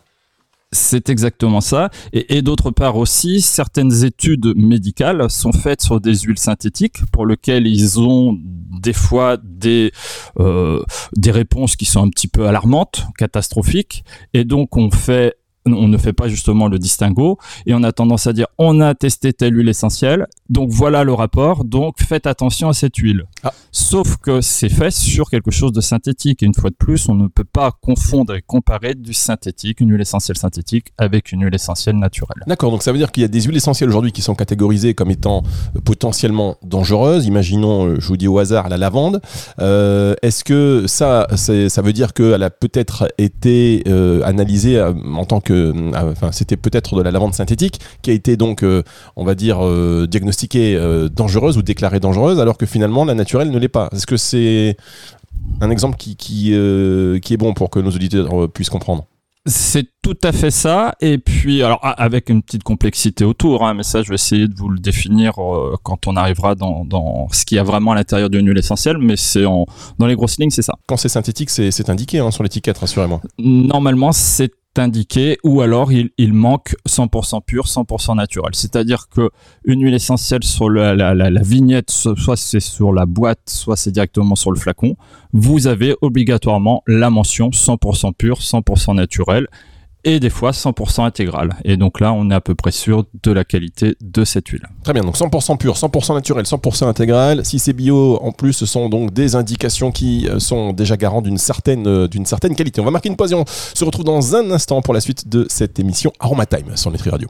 C'est 0.72 1.10
exactement 1.10 1.62
ça. 1.62 1.90
Et, 2.14 2.44
d'autre 2.44 2.70
part 2.70 2.96
aussi, 2.98 3.42
certaines 3.42 4.04
études 4.04 4.54
médicales 4.56 5.28
sont 5.28 5.52
faites 5.52 5.82
sur 5.82 6.00
des 6.00 6.14
huiles 6.14 6.38
synthétiques 6.38 7.04
pour 7.12 7.26
lesquelles 7.26 7.66
ils 7.66 8.00
ont 8.00 8.38
des 8.40 8.94
fois 8.94 9.38
des, 9.44 9.92
euh, 10.40 10.84
des 11.16 11.32
réponses 11.32 11.76
qui 11.76 11.86
sont 11.86 12.04
un 12.04 12.10
petit 12.10 12.28
peu 12.28 12.48
alarmantes, 12.48 13.08
catastrophiques. 13.18 14.04
Et 14.36 14.44
donc 14.44 14.78
on 14.78 14.92
fait 14.92 15.39
on 15.74 15.88
ne 15.88 15.98
fait 15.98 16.14
pas 16.14 16.28
justement 16.28 16.68
le 16.68 16.80
distinguo 16.80 17.38
et 17.66 17.74
on 17.74 17.84
a 17.84 17.92
tendance 17.92 18.28
à 18.28 18.34
dire 18.34 18.48
on 18.58 18.82
a 18.82 18.96
testé 18.96 19.34
telle 19.34 19.56
huile 19.56 19.70
essentielle, 19.70 20.28
donc 20.50 20.70
voilà 20.72 21.04
le 21.04 21.14
rapport, 21.14 21.64
donc 21.64 22.02
faites 22.02 22.28
attention 22.28 22.70
à 22.70 22.74
cette 22.74 22.98
huile. 22.98 23.24
Ah. 23.44 23.54
Sauf 23.72 24.18
que 24.18 24.42
c'est 24.42 24.70
fait 24.70 24.92
sur 24.92 25.30
quelque 25.30 25.52
chose 25.52 25.72
de 25.72 25.82
synthétique 25.82 26.44
et 26.44 26.46
une 26.46 26.54
fois 26.54 26.70
de 26.70 26.76
plus, 26.76 27.08
on 27.08 27.16
ne 27.16 27.28
peut 27.28 27.44
pas 27.44 27.72
confondre 27.72 28.36
et 28.36 28.42
comparer 28.42 28.96
du 28.96 29.14
synthétique, 29.14 29.80
une 29.80 29.92
huile 29.92 30.02
essentielle 30.02 30.38
synthétique 30.38 30.88
avec 30.98 31.32
une 31.32 31.44
huile 31.44 31.54
essentielle 31.54 31.98
naturelle. 31.98 32.44
D'accord, 32.48 32.72
donc 32.72 32.84
ça 32.84 32.92
veut 32.92 32.98
dire 32.98 33.12
qu'il 33.12 33.22
y 33.22 33.26
a 33.26 33.30
des 33.30 33.42
huiles 33.42 33.58
essentielles 33.58 33.90
aujourd'hui 33.90 34.12
qui 34.12 34.22
sont 34.22 34.36
catégorisées 34.36 34.94
comme 34.94 35.12
étant 35.12 35.44
euh, 35.76 35.80
potentiellement 35.82 36.58
dangereuses. 36.64 37.26
Imaginons, 37.26 37.86
euh, 37.86 37.96
je 38.00 38.08
vous 38.08 38.18
dis 38.18 38.28
au 38.28 38.40
hasard, 38.40 38.70
la 38.70 38.78
lavande. 38.78 39.22
Euh, 39.60 40.16
est-ce 40.22 40.44
que 40.44 40.86
ça, 40.88 41.28
ça 41.36 41.82
veut 41.82 41.94
dire 41.94 42.14
qu'elle 42.14 42.44
a 42.44 42.50
peut-être 42.50 43.08
été 43.18 43.84
analysée 44.24 44.82
en 44.82 45.26
tant 45.26 45.42
que 45.42 45.59
euh, 45.60 45.92
enfin, 46.12 46.32
c'était 46.32 46.58
peut-être 46.58 46.96
de 46.96 47.02
la 47.02 47.12
lavande 47.12 47.34
synthétique 47.34 47.80
qui 48.02 48.12
a 48.12 48.14
été 48.14 48.38
donc, 48.38 48.64
euh, 48.64 48.84
on 49.16 49.26
va 49.26 49.36
dire, 49.36 49.66
euh, 49.66 50.08
diagnostiquée 50.08 50.80
dangereuse 51.14 51.58
ou 51.58 51.62
déclarée 51.62 52.00
dangereuse, 52.00 52.40
alors 52.40 52.58
que 52.58 52.66
finalement 52.66 53.06
la 53.06 53.16
naturelle 53.16 53.52
ne 53.52 53.60
l'est 53.60 53.68
pas. 53.68 53.90
Est-ce 53.94 54.08
que 54.08 54.18
c'est 54.18 54.78
un 55.62 55.70
exemple 55.70 55.98
qui, 55.98 56.16
qui, 56.16 56.54
qui 57.22 57.34
est 57.34 57.38
bon 57.38 57.54
pour 57.54 57.70
que 57.70 57.80
nos 57.80 57.92
auditeurs 57.92 58.50
puissent 58.52 58.70
comprendre? 58.70 59.06
C'est 59.46 59.88
tout 60.04 60.18
à 60.24 60.32
fait 60.32 60.52
ça. 60.52 60.96
Et 61.00 61.18
puis, 61.18 61.64
alors, 61.64 61.80
avec 61.82 62.30
une 62.30 62.44
petite 62.44 62.64
complexité 62.64 63.24
autour, 63.24 63.66
hein, 63.66 63.74
mais 63.74 63.84
ça, 63.84 64.04
je 64.04 64.10
vais 64.10 64.16
essayer 64.16 64.48
de 64.48 64.54
vous 64.56 64.70
le 64.70 64.80
définir 64.80 65.34
quand 65.82 66.08
on 66.08 66.16
arrivera 66.18 66.56
dans, 66.56 66.84
dans 66.86 67.28
ce 67.32 67.46
qu'il 67.46 67.56
y 67.56 67.60
a 67.60 67.64
vraiment 67.64 67.94
à 67.94 67.96
l'intérieur 67.96 68.30
d'une 68.30 68.48
huile 68.48 68.58
essentielle, 68.58 68.98
mais 69.00 69.16
c'est 69.16 69.46
en, 69.46 69.66
dans 69.98 70.08
les 70.08 70.16
grosses 70.16 70.38
lignes, 70.40 70.50
c'est 70.50 70.62
ça. 70.62 70.76
Quand 70.88 70.98
c'est 70.98 71.10
synthétique, 71.10 71.50
c'est 71.50 71.90
indiqué 71.90 72.20
hein, 72.20 72.32
sur 72.32 72.44
l'étiquette, 72.44 72.78
rassurez-moi. 72.78 73.22
Normalement, 73.40 74.12
c'est 74.12 74.52
indiqué 74.78 75.38
ou 75.44 75.62
alors 75.62 75.92
il, 75.92 76.34
manque 76.34 76.76
100% 76.88 77.42
pur, 77.44 77.66
100% 77.66 78.16
naturel. 78.16 78.52
C'est-à-dire 78.54 79.08
que 79.10 79.30
une 79.66 79.84
huile 79.84 79.94
essentielle 79.94 80.44
sur 80.44 80.70
la, 80.70 80.96
la, 80.96 81.14
la, 81.14 81.42
vignette, 81.42 81.90
soit 81.90 82.38
c'est 82.38 82.60
sur 82.60 82.94
la 82.94 83.06
boîte, 83.06 83.42
soit 83.48 83.76
c'est 83.76 83.92
directement 83.92 84.36
sur 84.36 84.52
le 84.52 84.60
flacon, 84.60 84.96
vous 85.34 85.68
avez 85.68 85.96
obligatoirement 86.02 86.84
la 86.88 87.10
mention 87.10 87.50
100% 87.50 88.14
pur, 88.14 88.40
100% 88.40 88.96
naturel 88.96 89.48
et 90.04 90.20
des 90.20 90.30
fois 90.30 90.52
100% 90.52 91.04
intégral. 91.04 91.56
Et 91.64 91.78
donc 91.78 92.00
là, 92.00 92.14
on 92.14 92.30
est 92.32 92.34
à 92.34 92.42
peu 92.42 92.56
près 92.56 92.72
sûr 92.72 93.06
de 93.24 93.32
la 93.32 93.44
qualité 93.44 93.96
de 94.02 94.24
cette 94.24 94.48
huile. 94.48 94.68
Très 94.84 94.94
bien, 94.94 95.04
donc 95.04 95.18
100% 95.18 95.58
pur, 95.58 95.76
100% 95.76 96.14
naturel, 96.14 96.46
100% 96.46 96.88
intégral. 96.88 97.46
Si 97.46 97.60
c'est 97.60 97.74
bio, 97.74 98.20
en 98.22 98.32
plus, 98.32 98.54
ce 98.54 98.66
sont 98.66 98.90
donc 98.90 99.14
des 99.14 99.36
indications 99.36 99.92
qui 99.92 100.28
euh, 100.28 100.40
sont 100.40 100.74
déjà 100.74 100.98
garants 100.98 101.22
d'une 101.22 101.38
certaine, 101.38 101.88
euh, 101.88 102.08
d'une 102.08 102.26
certaine 102.26 102.56
qualité. 102.56 102.82
On 102.82 102.86
va 102.86 102.92
marquer 102.92 103.10
une 103.10 103.18
pause 103.18 103.32
et 103.32 103.36
on 103.36 103.46
se 103.48 103.84
retrouve 103.84 104.06
dans 104.06 104.36
un 104.36 104.52
instant 104.52 104.82
pour 104.82 104.94
la 104.94 105.02
suite 105.02 105.28
de 105.28 105.46
cette 105.50 105.80
émission 105.80 106.12
Aromatime 106.20 106.76
sur 106.76 106.92
Nutri 106.92 107.10
Radio. 107.10 107.30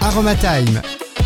Aromatime 0.00 0.80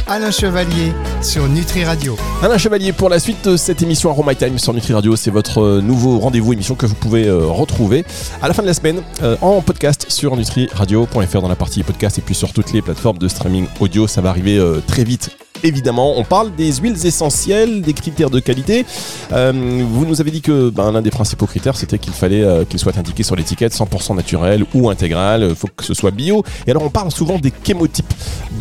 Alain 0.06 0.30
Chevalier 0.30 0.92
sur 1.22 1.49
Nutri 1.49 1.84
Radio. 1.84 2.16
Alain 2.42 2.58
Chevalier 2.58 2.92
pour 2.92 3.08
la 3.08 3.18
suite 3.18 3.49
de 3.49 3.56
cette 3.56 3.82
émission 3.82 4.11
Aroma 4.11 4.34
Time 4.34 4.58
sur 4.58 4.75
Nutri 4.75 4.92
Radio. 4.92 5.16
C'est 5.16 5.30
votre 5.30 5.62
euh, 5.62 5.80
nouveau 5.80 6.18
rendez-vous 6.18 6.52
émission 6.52 6.75
que 6.75 6.87
vous 6.87 6.94
pouvez 6.94 7.26
euh, 7.26 7.46
retrouver 7.46 8.04
à 8.40 8.49
la 8.49 8.54
fin 8.54 8.62
de 8.62 8.66
la 8.66 8.75
semaine 8.75 9.02
euh, 9.22 9.37
en 9.40 9.61
podcast 9.61 10.06
sur 10.08 10.37
nutriradio.fr 10.37 11.40
dans 11.40 11.49
la 11.49 11.56
partie 11.56 11.82
podcast 11.82 12.18
et 12.18 12.22
puis 12.22 12.34
sur 12.34 12.52
toutes 12.52 12.72
les 12.72 12.82
plateformes 12.82 13.18
de 13.18 13.28
streaming 13.28 13.66
audio. 13.80 14.06
Ça 14.06 14.20
va 14.20 14.30
arriver 14.30 14.61
très 14.87 15.04
vite 15.04 15.30
évidemment. 15.62 16.19
On 16.19 16.25
parle 16.25 16.54
des 16.54 16.73
huiles 16.75 17.07
essentielles, 17.07 17.83
des 17.83 17.92
critères 17.92 18.31
de 18.31 18.40
qualité. 18.40 18.85
Euh, 19.33 19.52
vous 19.88 20.07
nous 20.07 20.21
avez 20.21 20.31
dit 20.31 20.42
que 20.42 20.71
ben, 20.71 20.92
l'un 20.92 21.02
des 21.02 21.11
principaux 21.11 21.47
critères, 21.47 21.76
c'était 21.76 21.99
qu'il 21.99 22.12
fallait 22.12 22.42
euh, 22.42 22.64
qu'il 22.64 22.78
soit 22.78 22.97
indiqué 22.97 23.23
sur 23.23 23.37
l'étiquette 23.37 23.73
100% 23.73 24.16
naturel 24.16 24.64
ou 24.75 24.90
intégral. 24.90 25.47
Il 25.50 25.54
faut 25.54 25.69
que 25.69 25.85
ce 25.85 25.95
soit 25.95 26.11
bio. 26.11 26.42
Et 26.66 26.71
alors, 26.71 26.83
on 26.83 26.90
parle 26.90 27.11
souvent 27.11 27.38
des 27.38 27.52
chémotypes 27.64 28.12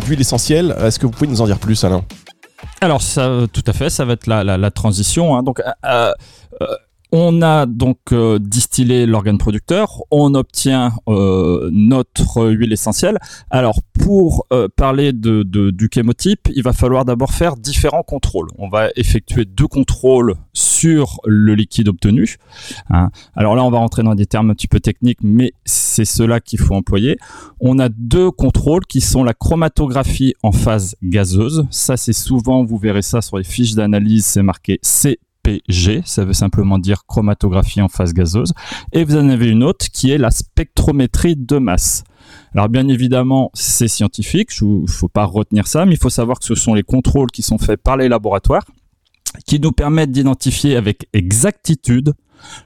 d'huiles 0.06 0.22
essentielles. 0.22 0.76
Est-ce 0.80 1.00
que 1.00 1.06
vous 1.06 1.12
pouvez 1.12 1.28
nous 1.28 1.42
en 1.42 1.46
dire 1.46 1.60
plus, 1.60 1.84
Alain? 1.84 2.04
Alors 2.80 3.02
ça, 3.02 3.48
tout 3.52 3.64
à 3.66 3.74
fait, 3.74 3.90
ça 3.90 4.06
va 4.06 4.14
être 4.14 4.28
la, 4.28 4.72
transition. 4.72 5.36
Hein. 5.36 5.44
Donc, 5.44 5.62
euh, 5.86 6.12
on 7.12 7.42
a 7.42 7.66
donc 7.66 7.98
euh, 8.14 8.40
distillé 8.40 9.06
l'organe 9.06 9.38
producteur, 9.38 10.02
on 10.12 10.34
obtient 10.34 10.94
euh, 11.10 11.70
notre 11.74 12.46
huile 12.48 12.72
essentielle. 12.72 13.20
Alors 13.50 13.81
pour 14.02 14.48
euh, 14.52 14.68
parler 14.76 15.14
de, 15.14 15.44
du 15.44 15.90
chémotype, 15.94 16.50
il 16.54 16.64
va 16.64 16.74
falloir 16.74 17.06
d'abord 17.06 17.32
faire 17.32 17.56
différents 17.56 18.02
contrôles. 18.02 18.50
On 18.58 18.68
va 18.68 18.90
effectuer 18.96 19.46
deux 19.46 19.68
contrôles 19.68 20.34
sur 20.54 21.20
le 21.26 21.54
liquide 21.54 21.88
obtenu. 21.88 22.38
Hein. 22.90 23.12
Alors 23.36 23.56
là, 23.56 23.64
on 23.64 23.70
va 23.70 23.78
rentrer 23.78 24.02
dans 24.02 24.16
des 24.16 24.26
termes 24.26 24.50
un 24.50 24.56
petit 24.56 24.68
peu 24.68 24.80
techniques, 24.80 25.20
mais 25.22 25.54
c'est 25.66 26.06
cela 26.06 26.40
qu'il 26.40 26.60
faut 26.60 26.74
employer. 26.74 27.18
On 27.60 27.78
a 27.78 27.90
deux 27.90 28.32
contrôles 28.32 28.86
qui 28.88 29.02
sont 29.02 29.24
la 29.24 29.36
chromatographie 29.36 30.34
en 30.42 30.52
phase 30.52 30.96
gazeuse. 31.04 31.68
Ça, 31.70 31.96
c'est 31.96 32.14
souvent, 32.14 32.66
vous 32.66 32.78
verrez 32.78 33.04
ça 33.04 33.22
sur 33.22 33.38
les 33.38 33.44
fiches 33.44 33.76
d'analyse, 33.76 34.26
c'est 34.26 34.44
marqué 34.44 34.80
C 34.82 35.20
PG, 35.44 36.02
ça 36.06 36.24
veut 36.24 36.34
simplement 36.34 36.78
dire 36.78 37.06
chromatographie 37.08 37.82
en 37.82 37.88
phase 37.88 38.14
gazeuse. 38.14 38.54
Et 38.94 39.04
vous 39.04 39.16
en 39.16 39.30
avez 39.30 39.48
une 39.48 39.64
autre 39.64 39.88
qui 39.92 40.12
est 40.12 40.18
la 40.18 40.32
spectrométrie 40.32 41.36
de 41.36 41.58
masse. 41.58 42.04
Alors 42.54 42.70
bien 42.70 42.88
évidemment, 42.88 43.52
c'est 43.54 43.88
scientifique, 43.88 44.50
il 44.62 44.82
ne 44.82 44.88
faut 44.88 45.10
pas 45.10 45.26
retenir 45.26 45.68
ça, 45.68 45.86
mais 45.86 45.94
il 45.94 46.00
faut 46.00 46.10
savoir 46.10 46.40
que 46.40 46.46
ce 46.46 46.56
sont 46.56 46.74
les 46.74 46.84
contrôles 46.84 47.32
qui 47.32 47.42
sont 47.42 47.58
faits 47.58 47.82
par 47.82 47.98
les 47.98 48.10
laboratoires 48.10 48.66
qui 49.46 49.60
nous 49.60 49.72
permettent 49.72 50.12
d'identifier 50.12 50.76
avec 50.76 51.08
exactitude 51.14 52.14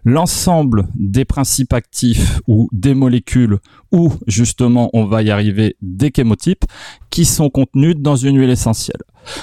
l'ensemble 0.06 0.88
des 0.96 1.26
principes 1.26 1.74
actifs 1.74 2.40
ou 2.48 2.70
des 2.72 2.94
molécules 2.94 3.60
ou 3.92 4.14
justement 4.26 4.90
on 4.94 5.06
va 5.06 5.22
y 5.22 5.32
arriver 5.32 5.76
des 5.82 6.12
chémotypes 6.16 6.64
qui 7.10 7.26
sont 7.26 7.50
contenus 7.50 7.96
dans 7.98 8.16
une 8.16 8.40
huile 8.40 8.50
essentielle. 8.50 9.02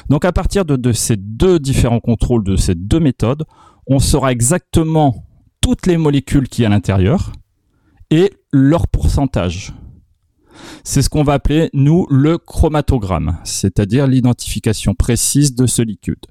Donc 0.09 0.25
à 0.25 0.33
partir 0.33 0.65
de, 0.65 0.93
ces 0.93 1.17
deux 1.17 1.59
différents 1.59 2.01
contrôles, 2.01 2.45
de 2.45 2.57
ces 2.57 2.75
deux 2.75 3.01
méthodes, 3.01 3.45
on 3.87 3.99
saura 3.99 4.33
exactement 4.33 5.27
toutes 5.61 5.87
les 5.87 5.99
molécules 5.99 6.49
qui 6.49 6.63
y 6.63 6.65
a 6.65 6.69
à 6.69 6.71
l'intérieur 6.71 7.33
et 8.11 8.33
leur 8.53 8.89
pourcentage. 8.89 9.73
C'est 10.85 11.03
ce 11.03 11.09
qu'on 11.09 11.23
va 11.23 11.35
appeler, 11.35 11.71
nous, 11.73 12.07
le 12.11 12.39
chromatogramme, 12.39 13.39
c'est-à-dire 13.45 14.07
l'identification 14.07 14.95
précise 14.95 15.55
de 15.55 15.67
ce 15.67 15.83
liquide. 15.83 16.27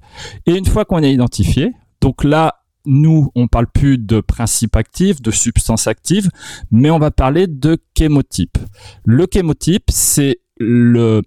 Et 0.46 0.56
une 0.56 0.66
fois 0.66 0.86
qu'on 0.86 1.04
a 1.04 1.08
identifié, 1.08 1.74
donc 2.02 2.24
là, 2.24 2.56
nous, 2.86 3.30
on 3.36 3.48
parle 3.48 3.68
plus 3.68 3.98
de 3.98 4.22
principes 4.22 4.76
actifs, 4.76 5.22
de 5.22 5.32
substances 5.32 5.88
actives, 5.88 6.30
mais 6.72 6.90
on 6.90 7.00
va 7.00 7.12
parler 7.12 7.48
de 7.48 7.78
chémotype. 7.98 8.58
Le 9.06 9.28
chémotype, 9.32 9.86
c'est 9.90 10.40
le, 10.58 11.22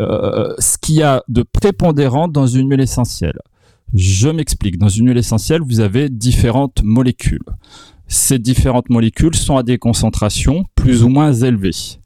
euh, 0.00 0.54
ce 0.58 0.78
qu'il 0.78 0.96
y 0.96 1.02
a 1.02 1.22
de 1.28 1.42
prépondérant 1.42 2.28
dans 2.28 2.46
une 2.46 2.70
huile 2.70 2.80
essentielle. 2.80 3.38
Je 3.94 4.28
m'explique. 4.28 4.78
Dans 4.78 4.88
une 4.88 5.08
huile 5.08 5.18
essentielle, 5.18 5.62
vous 5.62 5.80
avez 5.80 6.10
différentes 6.10 6.82
molécules. 6.82 7.44
Ces 8.06 8.38
différentes 8.38 8.90
molécules 8.90 9.34
sont 9.34 9.56
à 9.56 9.62
des 9.62 9.78
concentrations 9.78 10.64
plus 10.74 11.04
ou 11.04 11.08
moins 11.08 11.32
élevées. 11.32 11.97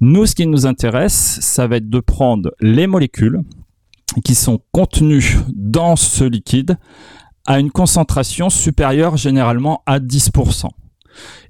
Nous, 0.00 0.26
ce 0.26 0.34
qui 0.34 0.46
nous 0.46 0.66
intéresse, 0.66 1.38
ça 1.40 1.66
va 1.66 1.76
être 1.76 1.88
de 1.88 2.00
prendre 2.00 2.50
les 2.60 2.86
molécules 2.86 3.40
qui 4.24 4.34
sont 4.34 4.60
contenues 4.72 5.38
dans 5.54 5.96
ce 5.96 6.24
liquide 6.24 6.76
à 7.46 7.58
une 7.58 7.70
concentration 7.70 8.50
supérieure 8.50 9.16
généralement 9.16 9.82
à 9.86 9.98
10%. 9.98 10.68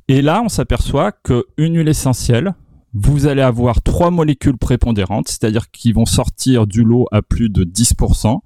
Et 0.09 0.23
là, 0.23 0.43
on 0.45 0.49
s'aperçoit 0.49 1.13
qu'une 1.13 1.77
huile 1.77 1.89
essentielle, 1.89 2.55
vous 2.93 3.27
allez 3.27 3.43
avoir 3.43 3.83
trois 3.83 4.11
molécules 4.11 4.59
prépondérantes, 4.59 5.29
c'est-à-dire 5.29 5.71
qui 5.71 5.93
vont 5.93 6.07
sortir 6.07 6.67
du 6.67 6.83
lot 6.83 7.07
à 7.13 7.23
plus 7.23 7.49
de 7.49 7.65
10% 7.65 8.41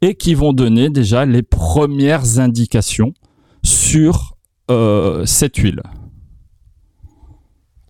et 0.00 0.14
qui 0.14 0.34
vont 0.34 0.52
donner 0.52 0.88
déjà 0.90 1.24
les 1.26 1.42
premières 1.42 2.38
indications 2.38 3.12
sur 3.62 4.36
euh, 4.70 5.26
cette 5.26 5.56
huile. 5.58 5.82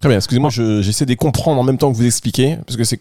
Très 0.02 0.09
bien, 0.09 0.18
excusez-moi, 0.18 0.50
j'essaie 0.50 1.06
de 1.06 1.14
comprendre 1.14 1.61
en 1.61 1.62
même 1.62 1.78
temps 1.78 1.92
que 1.92 1.97
vous 1.97 2.04
expliquez, 2.04 2.56
parce 2.66 2.76
que 2.76 2.82
c'est 2.82 3.00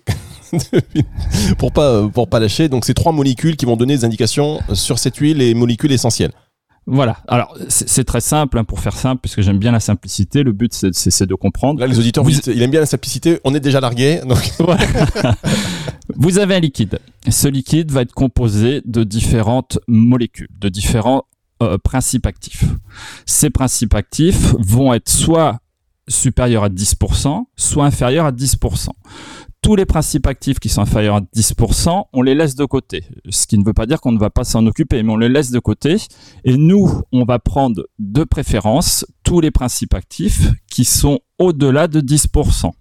pour 1.58 1.72
pas 1.72 2.08
pour 2.08 2.30
pas 2.30 2.40
lâcher. 2.40 2.70
Donc 2.70 2.86
c'est 2.86 2.94
trois 2.94 3.12
molécules 3.12 3.56
qui 3.56 3.66
vont 3.66 3.76
donner 3.76 3.96
des 3.96 4.06
indications 4.06 4.60
sur 4.74 5.00
cette 5.00 5.16
huile 5.18 5.42
et 5.42 5.56
molécules 5.56 5.92
essentielles. 5.92 6.32
Voilà. 6.86 7.18
Alors, 7.28 7.58
c'est 7.70 8.04
très 8.04 8.22
simple, 8.22 8.60
hein, 8.60 8.64
pour 8.66 8.80
faire 8.80 8.96
simple, 8.96 9.20
puisque 9.20 9.42
j'aime 9.42 9.58
bien 9.58 9.72
la 9.72 9.80
simplicité. 9.80 10.44
Le 10.44 10.52
but, 10.52 10.74
c'est 10.92 11.26
de 11.26 11.34
comprendre. 11.34 11.80
Là, 11.80 11.88
les 11.88 11.98
auditeurs, 11.98 12.24
vous... 12.24 12.30
il 12.30 12.62
aime 12.62 12.70
bien 12.70 12.82
la 12.82 12.86
simplicité. 12.86 13.40
On 13.46 13.56
est 13.56 13.60
déjà 13.60 13.80
largué. 13.80 14.22
Donc... 14.24 14.52
vous 16.16 16.38
avez 16.38 16.54
un 16.54 16.60
liquide. 16.60 17.00
Ce 17.28 17.48
liquide 17.48 17.92
va 17.92 18.02
être 18.02 18.14
composé 18.14 18.84
de 18.86 19.04
différentes 19.04 19.80
molécules, 19.88 20.50
de 20.60 20.70
différents 20.70 21.24
euh, 21.64 21.80
principes 21.80 22.28
actifs. 22.28 22.66
Ces 23.26 23.50
principes 23.50 23.96
actifs 23.96 24.54
vont 24.60 24.94
être 24.94 25.10
soit 25.10 25.61
supérieurs 26.08 26.64
à 26.64 26.70
10%, 26.70 27.44
soit 27.56 27.86
inférieurs 27.86 28.26
à 28.26 28.32
10% 28.32 28.90
tous 29.62 29.76
les 29.76 29.86
principes 29.86 30.26
actifs 30.26 30.60
qui 30.60 30.70
sont 30.70 30.82
inférieurs 30.82 31.18
à 31.18 31.22
10%, 31.22 32.06
on 32.14 32.22
les 32.22 32.34
laisse 32.34 32.56
de 32.56 32.66
côté. 32.66 33.04
Ce 33.30 33.46
qui 33.46 33.58
ne 33.58 33.64
veut 33.64 33.74
pas 33.74 33.86
dire 33.86 34.02
qu'on 34.02 34.12
ne 34.12 34.20
va 34.20 34.32
pas 34.32 34.44
s'en 34.44 34.66
occuper, 34.66 35.04
mais 35.04 35.12
on 35.12 35.18
les 35.18 35.30
laisse 35.30 35.52
de 35.52 35.60
côté. 35.60 35.98
Et 36.44 36.58
nous, 36.58 36.90
on 37.12 37.26
va 37.26 37.38
prendre 37.38 37.86
de 38.00 38.24
préférence 38.24 39.06
tous 39.24 39.40
les 39.40 39.52
principes 39.52 39.94
actifs 39.94 40.50
qui 40.68 40.84
sont 40.84 41.20
au-delà 41.38 41.88
de 41.88 42.02
10%. 42.02 42.72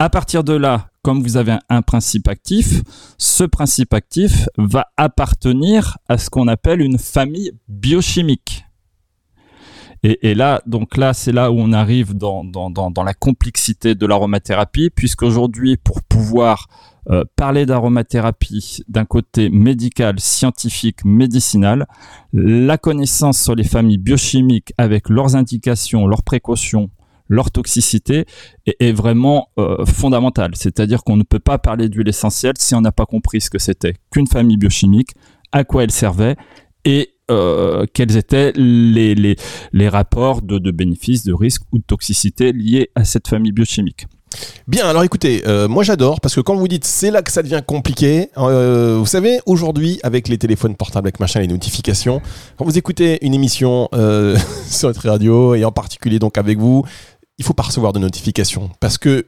À 0.00 0.10
partir 0.10 0.42
de 0.42 0.52
là, 0.52 0.88
comme 1.02 1.22
vous 1.22 1.36
avez 1.36 1.56
un 1.68 1.82
principe 1.82 2.26
actif, 2.26 2.82
ce 3.18 3.44
principe 3.44 3.94
actif 3.94 4.48
va 4.58 4.88
appartenir 4.96 5.98
à 6.08 6.18
ce 6.18 6.28
qu'on 6.28 6.48
appelle 6.48 6.80
une 6.80 6.98
famille 6.98 7.52
biochimique. 7.68 8.64
Et, 10.04 10.34
là, 10.34 10.60
donc 10.66 10.96
là, 10.96 11.12
c'est 11.14 11.30
là 11.30 11.52
où 11.52 11.60
on 11.60 11.72
arrive 11.72 12.16
dans, 12.16 12.42
dans, 12.42 12.70
dans, 12.70 13.04
la 13.04 13.14
complexité 13.14 13.94
de 13.94 14.04
l'aromathérapie, 14.04 14.90
puisqu'aujourd'hui, 14.90 15.76
pour 15.76 16.02
pouvoir 16.02 16.66
euh, 17.10 17.24
parler 17.36 17.66
d'aromathérapie 17.66 18.82
d'un 18.88 19.04
côté 19.04 19.48
médical, 19.48 20.18
scientifique, 20.18 21.04
médicinal, 21.04 21.86
la 22.32 22.78
connaissance 22.78 23.40
sur 23.40 23.54
les 23.54 23.62
familles 23.62 23.98
biochimiques 23.98 24.72
avec 24.76 25.08
leurs 25.08 25.36
indications, 25.36 26.08
leurs 26.08 26.24
précautions, 26.24 26.90
leur 27.28 27.52
toxicité 27.52 28.26
est, 28.66 28.92
vraiment 28.92 29.50
euh, 29.58 29.86
fondamentale. 29.86 30.52
C'est-à-dire 30.54 31.04
qu'on 31.04 31.16
ne 31.16 31.22
peut 31.22 31.38
pas 31.38 31.58
parler 31.58 31.88
d'huile 31.88 32.08
essentielle 32.08 32.54
si 32.58 32.74
on 32.74 32.80
n'a 32.80 32.92
pas 32.92 33.06
compris 33.06 33.40
ce 33.40 33.50
que 33.50 33.58
c'était 33.58 33.94
qu'une 34.10 34.26
famille 34.26 34.56
biochimique, 34.56 35.10
à 35.52 35.62
quoi 35.62 35.84
elle 35.84 35.92
servait 35.92 36.36
et 36.84 37.11
euh, 37.30 37.86
quels 37.92 38.16
étaient 38.16 38.52
les, 38.56 39.14
les, 39.14 39.36
les 39.72 39.88
rapports 39.88 40.42
de, 40.42 40.58
de, 40.58 40.70
bénéfices, 40.70 41.24
de 41.24 41.32
risques 41.32 41.62
ou 41.72 41.78
de 41.78 41.84
toxicité 41.84 42.52
liés 42.52 42.90
à 42.94 43.04
cette 43.04 43.28
famille 43.28 43.52
biochimique. 43.52 44.06
Bien, 44.66 44.88
alors 44.88 45.04
écoutez, 45.04 45.42
euh, 45.46 45.68
moi 45.68 45.82
j'adore 45.82 46.20
parce 46.20 46.34
que 46.34 46.40
quand 46.40 46.56
vous 46.56 46.66
dites 46.66 46.84
c'est 46.84 47.10
là 47.10 47.22
que 47.22 47.30
ça 47.30 47.42
devient 47.42 47.62
compliqué, 47.66 48.30
euh, 48.38 48.96
vous 48.98 49.06
savez, 49.06 49.40
aujourd'hui 49.44 50.00
avec 50.02 50.26
les 50.28 50.38
téléphones 50.38 50.74
portables, 50.74 51.06
avec 51.06 51.20
machin, 51.20 51.40
les 51.40 51.48
notifications, 51.48 52.22
quand 52.56 52.64
vous 52.64 52.78
écoutez 52.78 53.24
une 53.24 53.34
émission 53.34 53.88
sur 54.68 54.88
notre 54.88 55.08
radio 55.08 55.54
et 55.54 55.64
en 55.64 55.72
particulier 55.72 56.18
donc 56.18 56.38
avec 56.38 56.58
vous, 56.58 56.84
il 57.38 57.44
faut 57.44 57.54
pas 57.54 57.64
recevoir 57.64 57.92
de 57.92 57.98
notifications 57.98 58.70
parce 58.80 58.96
que 58.98 59.26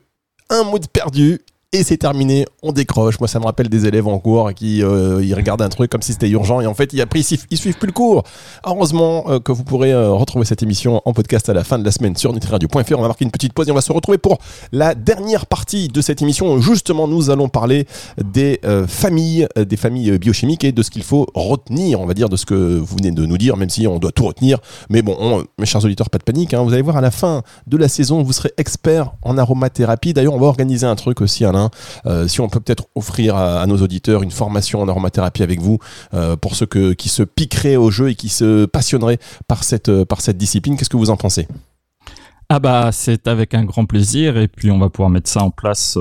un 0.51 0.65
mot 0.65 0.79
de 0.79 0.87
perdu 0.87 1.41
et 1.75 1.83
c'est 1.83 1.97
terminé, 1.97 2.47
on 2.63 2.71
décroche. 2.71 3.19
Moi, 3.19 3.27
ça 3.27 3.41
me 3.41 3.47
rappelle 3.47 3.69
des 3.69 3.87
élèves 3.87 4.07
en 4.07 4.21
cours 4.21 4.55
qui 4.55 4.85
euh, 4.85 5.25
ils 5.25 5.35
regardent 5.35 5.63
un 5.63 5.69
truc 5.69 5.91
comme 5.91 6.03
si 6.03 6.13
c'était 6.13 6.29
urgent 6.29 6.61
et 6.61 6.67
en 6.69 6.75
fait, 6.75 6.93
ils, 6.93 7.01
après, 7.01 7.19
ils, 7.19 7.59
suivent 7.59 7.77
plus 7.77 7.89
le 7.89 7.93
cours. 7.93 8.23
Heureusement 8.65 9.25
euh, 9.29 9.41
que 9.41 9.51
vous 9.51 9.65
pourrez 9.65 9.93
euh, 9.93 10.13
retrouver 10.13 10.45
cette 10.45 10.63
émission 10.63 11.03
en 11.05 11.13
podcast 11.13 11.49
à 11.49 11.53
la 11.53 11.65
fin 11.65 11.77
de 11.77 11.85
la 11.85 11.91
semaine 11.91 12.15
sur 12.15 12.33
nutriradio.fr. 12.33 12.93
On 12.97 13.03
va 13.03 13.09
marquer 13.09 13.25
une 13.25 13.33
petite 13.33 13.55
pause 13.55 13.67
et 13.69 13.73
on 13.73 13.75
va 13.75 13.81
se 13.81 13.93
retrouver 13.93 14.19
pour 14.19 14.39
la 14.71 14.95
dernière 14.95 15.47
partie 15.47 15.89
de 15.89 16.01
cette 16.01 16.23
émission. 16.23 16.61
Justement, 16.61 17.09
nous 17.09 17.31
allons 17.31 17.49
parler 17.49 17.89
des 18.23 18.61
familles, 18.87 19.49
des 19.57 19.77
familles 19.77 20.17
biochimiques 20.19 20.63
et 20.63 20.71
de 20.71 20.83
ce 20.83 20.93
qu'il 20.93 21.03
faut 21.03 21.27
retenir, 21.35 22.01
on 22.01 22.07
va 22.07 22.15
dire, 22.15 22.29
de 22.29 22.37
ce 22.37 22.47
que 22.47 22.79
vous 22.79 22.97
venez 22.97 23.11
de 23.11 23.27
nous 23.27 23.37
dire, 23.37 23.57
même 23.57 23.71
si 23.71 23.89
on 23.89 23.99
doit 23.99 24.13
tout 24.13 24.27
retenir. 24.27 24.59
Mais 24.91 25.03
bon, 25.03 25.43
mes 25.59 25.67
chers 25.67 25.85
auditeurs, 25.85 26.09
pas 26.09 26.19
de 26.19 26.25
panique. 26.25 26.55
Hein. 26.55 26.63
vous 26.63 26.73
allez 26.73 26.83
voir 26.83 26.99
à 26.99 27.01
la 27.01 27.11
fin 27.11 27.43
de 27.67 27.77
la 27.77 27.89
saison, 27.89 28.23
vous 28.23 28.33
serez 28.33 28.53
expert 28.59 29.13
en 29.23 29.39
aromathérapie. 29.39 30.13
D'ailleurs, 30.15 30.35
on 30.35 30.41
va 30.41 30.47
organiser 30.47 30.87
un 30.87 30.95
truc 30.95 31.21
aussi, 31.21 31.45
Alain. 31.45 31.64
Euh, 32.07 32.29
si 32.29 32.41
on 32.41 32.49
peut 32.49 32.61
peut-être 32.61 32.85
offrir 32.95 33.37
à, 33.37 33.67
nos 33.67 33.79
auditeurs 33.79 34.23
une 34.23 34.31
formation 34.31 34.81
en 34.81 34.89
aromathérapie 34.89 35.43
avec 35.43 35.61
vous 35.61 35.79
euh, 36.13 36.37
pour 36.37 36.55
ceux 36.57 36.67
qui 36.67 37.09
se 37.09 37.23
piqueraient 37.23 37.77
au 37.77 37.91
jeu 37.91 38.11
et 38.11 38.15
qui 38.15 38.29
se 38.29 38.67
passionneraient 38.67 39.19
par 39.49 39.65
cette, 39.65 39.89
euh, 39.89 40.05
par 40.05 40.21
cette 40.21 40.37
discipline, 40.37 40.77
qu'est-ce 40.77 40.91
que 40.91 40.97
vous 40.97 41.11
en 41.11 41.17
pensez? 41.17 41.49
Ah 42.49 42.59
bah 42.59 42.91
c'est 42.93 43.27
avec 43.27 43.55
un 43.55 43.65
grand 43.65 43.87
plaisir 43.87 44.37
et 44.37 44.49
puis 44.49 44.71
on 44.71 44.79
va 44.79 44.91
pouvoir 44.91 45.09
mettre 45.11 45.31
ça 45.31 45.43
en 45.43 45.51
place. 45.51 45.99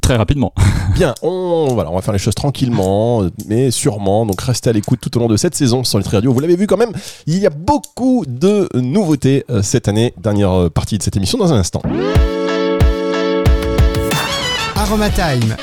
très 0.00 0.16
rapidement. 0.16 0.54
Bien, 0.94 1.14
on, 1.22 1.70
voilà, 1.74 1.90
on 1.90 1.96
va 1.96 2.02
faire 2.02 2.12
les 2.12 2.20
choses 2.20 2.36
tranquillement, 2.36 3.24
mais 3.46 3.70
sûrement. 3.70 4.26
Donc 4.26 4.40
restez 4.40 4.70
à 4.70 4.72
l'écoute 4.72 5.00
tout 5.00 5.14
au 5.16 5.20
long 5.20 5.28
de 5.28 5.36
cette 5.36 5.56
saison 5.56 5.82
sur 5.82 5.98
Nutri 5.98 6.16
Radio. 6.16 6.32
Vous 6.32 6.40
l'avez 6.40 6.56
vu 6.56 6.66
quand 6.66 6.76
même, 6.76 6.92
il 7.26 7.38
y 7.38 7.46
a 7.46 7.50
beaucoup 7.50 8.24
de 8.26 8.68
nouveautés 8.74 9.44
cette 9.62 9.88
année. 9.88 10.14
Dernière 10.18 10.70
partie 10.70 10.98
de 10.98 11.02
cette 11.02 11.16
émission 11.16 11.36
dans 11.36 11.52
un 11.52 11.58
instant. 11.58 11.82
Aromatime, 14.80 15.56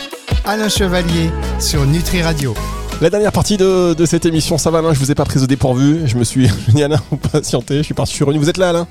Alain 0.46 0.70
Chevalier 0.70 1.32
sur 1.60 1.88
Nutri 1.88 2.22
Radio. 2.22 2.54
La 3.02 3.10
dernière 3.10 3.32
partie 3.32 3.58
de, 3.58 3.96
cette 4.06 4.28
émission, 4.28 4.60
ça 4.60 4.70
va 4.70 4.78
Alain, 4.78 4.94
je 4.94 5.00
vous 5.00 5.10
ai 5.12 5.16
pas 5.16 5.26
pris 5.26 5.42
au 5.42 5.48
dépourvu, 5.48 6.02
je 6.06 6.18
me 6.18 6.24
suis 6.24 6.48
dit 6.68 6.84
Alain, 6.84 7.02
vous 7.10 7.18
patientez, 7.32 7.78
je 7.78 7.82
suis 7.82 7.96
parti 7.96 8.14
sur 8.14 8.30
une. 8.30 8.38
Vous 8.38 8.48
êtes 8.48 8.58
là 8.58 8.70
Alain? 8.70 8.88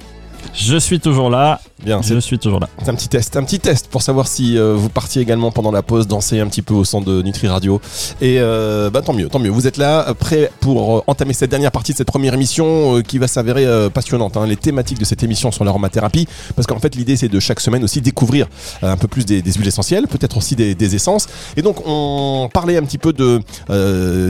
Je 0.52 0.78
suis 0.78 0.98
toujours 0.98 1.30
là. 1.30 1.60
Bien, 1.84 2.00
je 2.00 2.18
suis 2.20 2.38
toujours 2.38 2.58
là. 2.58 2.70
C'est 2.82 2.88
un 2.88 2.94
petit 2.94 3.08
test, 3.08 3.36
un 3.36 3.44
petit 3.44 3.60
test 3.60 3.88
pour 3.88 4.00
savoir 4.00 4.28
si 4.28 4.56
euh, 4.56 4.74
vous 4.74 4.88
partiez 4.88 5.20
également 5.20 5.50
pendant 5.50 5.70
la 5.70 5.82
pause 5.82 6.06
danser 6.06 6.40
un 6.40 6.46
petit 6.46 6.62
peu 6.62 6.72
au 6.72 6.84
son 6.84 7.02
de 7.02 7.20
Nutri 7.20 7.48
Radio. 7.48 7.82
Et 8.22 8.36
euh, 8.40 8.88
bah, 8.88 9.02
tant 9.02 9.12
mieux, 9.12 9.28
tant 9.28 9.38
mieux. 9.38 9.50
Vous 9.50 9.66
êtes 9.66 9.76
là, 9.76 10.14
prêt 10.14 10.50
pour 10.60 10.96
euh, 10.96 11.02
entamer 11.06 11.34
cette 11.34 11.50
dernière 11.50 11.70
partie 11.70 11.92
de 11.92 11.98
cette 11.98 12.06
première 12.06 12.32
émission 12.32 13.02
qui 13.02 13.18
va 13.18 13.28
s'avérer 13.28 13.66
passionnante. 13.90 14.38
Hein. 14.38 14.46
les 14.46 14.56
thématiques 14.56 14.98
de 14.98 15.04
cette 15.04 15.22
émission 15.22 15.52
sur 15.52 15.64
l'aromathérapie, 15.64 16.26
parce 16.54 16.66
qu'en 16.66 16.78
fait 16.78 16.94
l'idée 16.94 17.16
c'est 17.16 17.28
de 17.28 17.40
chaque 17.40 17.60
semaine 17.60 17.84
aussi 17.84 18.00
découvrir 18.00 18.46
un 18.82 18.96
peu 18.96 19.06
plus 19.06 19.26
des, 19.26 19.42
huiles 19.42 19.68
essentielles, 19.68 20.08
peut-être 20.08 20.38
aussi 20.38 20.56
des, 20.56 20.94
essences. 20.94 21.26
Et 21.56 21.62
donc 21.62 21.86
on 21.86 22.48
parlait 22.52 22.78
un 22.78 22.84
petit 22.84 22.98
peu 22.98 23.12
de 23.12 23.40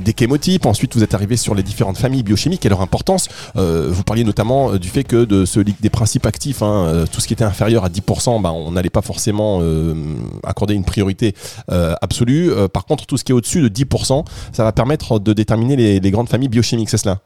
des 0.01 0.15
chémotypes. 0.19 0.67
Ensuite 0.67 0.97
vous 0.97 1.05
êtes 1.05 1.15
arrivé 1.15 1.37
sur 1.37 1.55
les 1.55 1.63
différentes 1.63 1.99
familles 1.99 2.25
biochimiques 2.25 2.67
et 2.67 2.69
leur 2.69 2.81
importance. 2.81 3.29
vous 3.55 4.03
parliez 4.03 4.25
notamment 4.25 4.75
du 4.77 4.89
fait 4.89 5.05
que 5.05 5.25
de 5.25 5.45
ce 5.45 5.61
des 5.61 5.91
principes 5.91 6.27
actifs, 6.27 6.63
hein, 6.63 7.05
tout 7.11 7.21
ce 7.21 7.29
qui 7.29 7.36
était 7.37 7.45
inférieur 7.45 7.85
à 7.85 7.89
10%, 7.89 8.41
bah, 8.41 8.53
on 8.53 8.73
n'allait 8.73 8.91
pas 8.91 9.03
forcément 9.03 9.61
euh, 9.61 9.95
accorder 10.43 10.75
une 10.75 10.85
priorité 10.85 11.35
euh, 11.71 11.95
absolue. 12.01 12.51
Euh, 12.51 12.67
par 12.67 12.87
contre, 12.87 13.07
tout 13.07 13.17
ce 13.17 13.25
qui 13.25 13.33
est 13.33 13.35
au-dessus 13.35 13.61
de 13.61 13.69
10%, 13.69 14.25
ça 14.53 14.65
va 14.65 14.73
permettre 14.73 15.19
de 15.19 15.33
déterminer 15.33 16.01
les, 16.01 16.11
grandes 16.11 16.29
familles 16.29 16.49
biochimiques, 16.49 16.89
c'est 16.89 16.97
cela? 16.97 17.21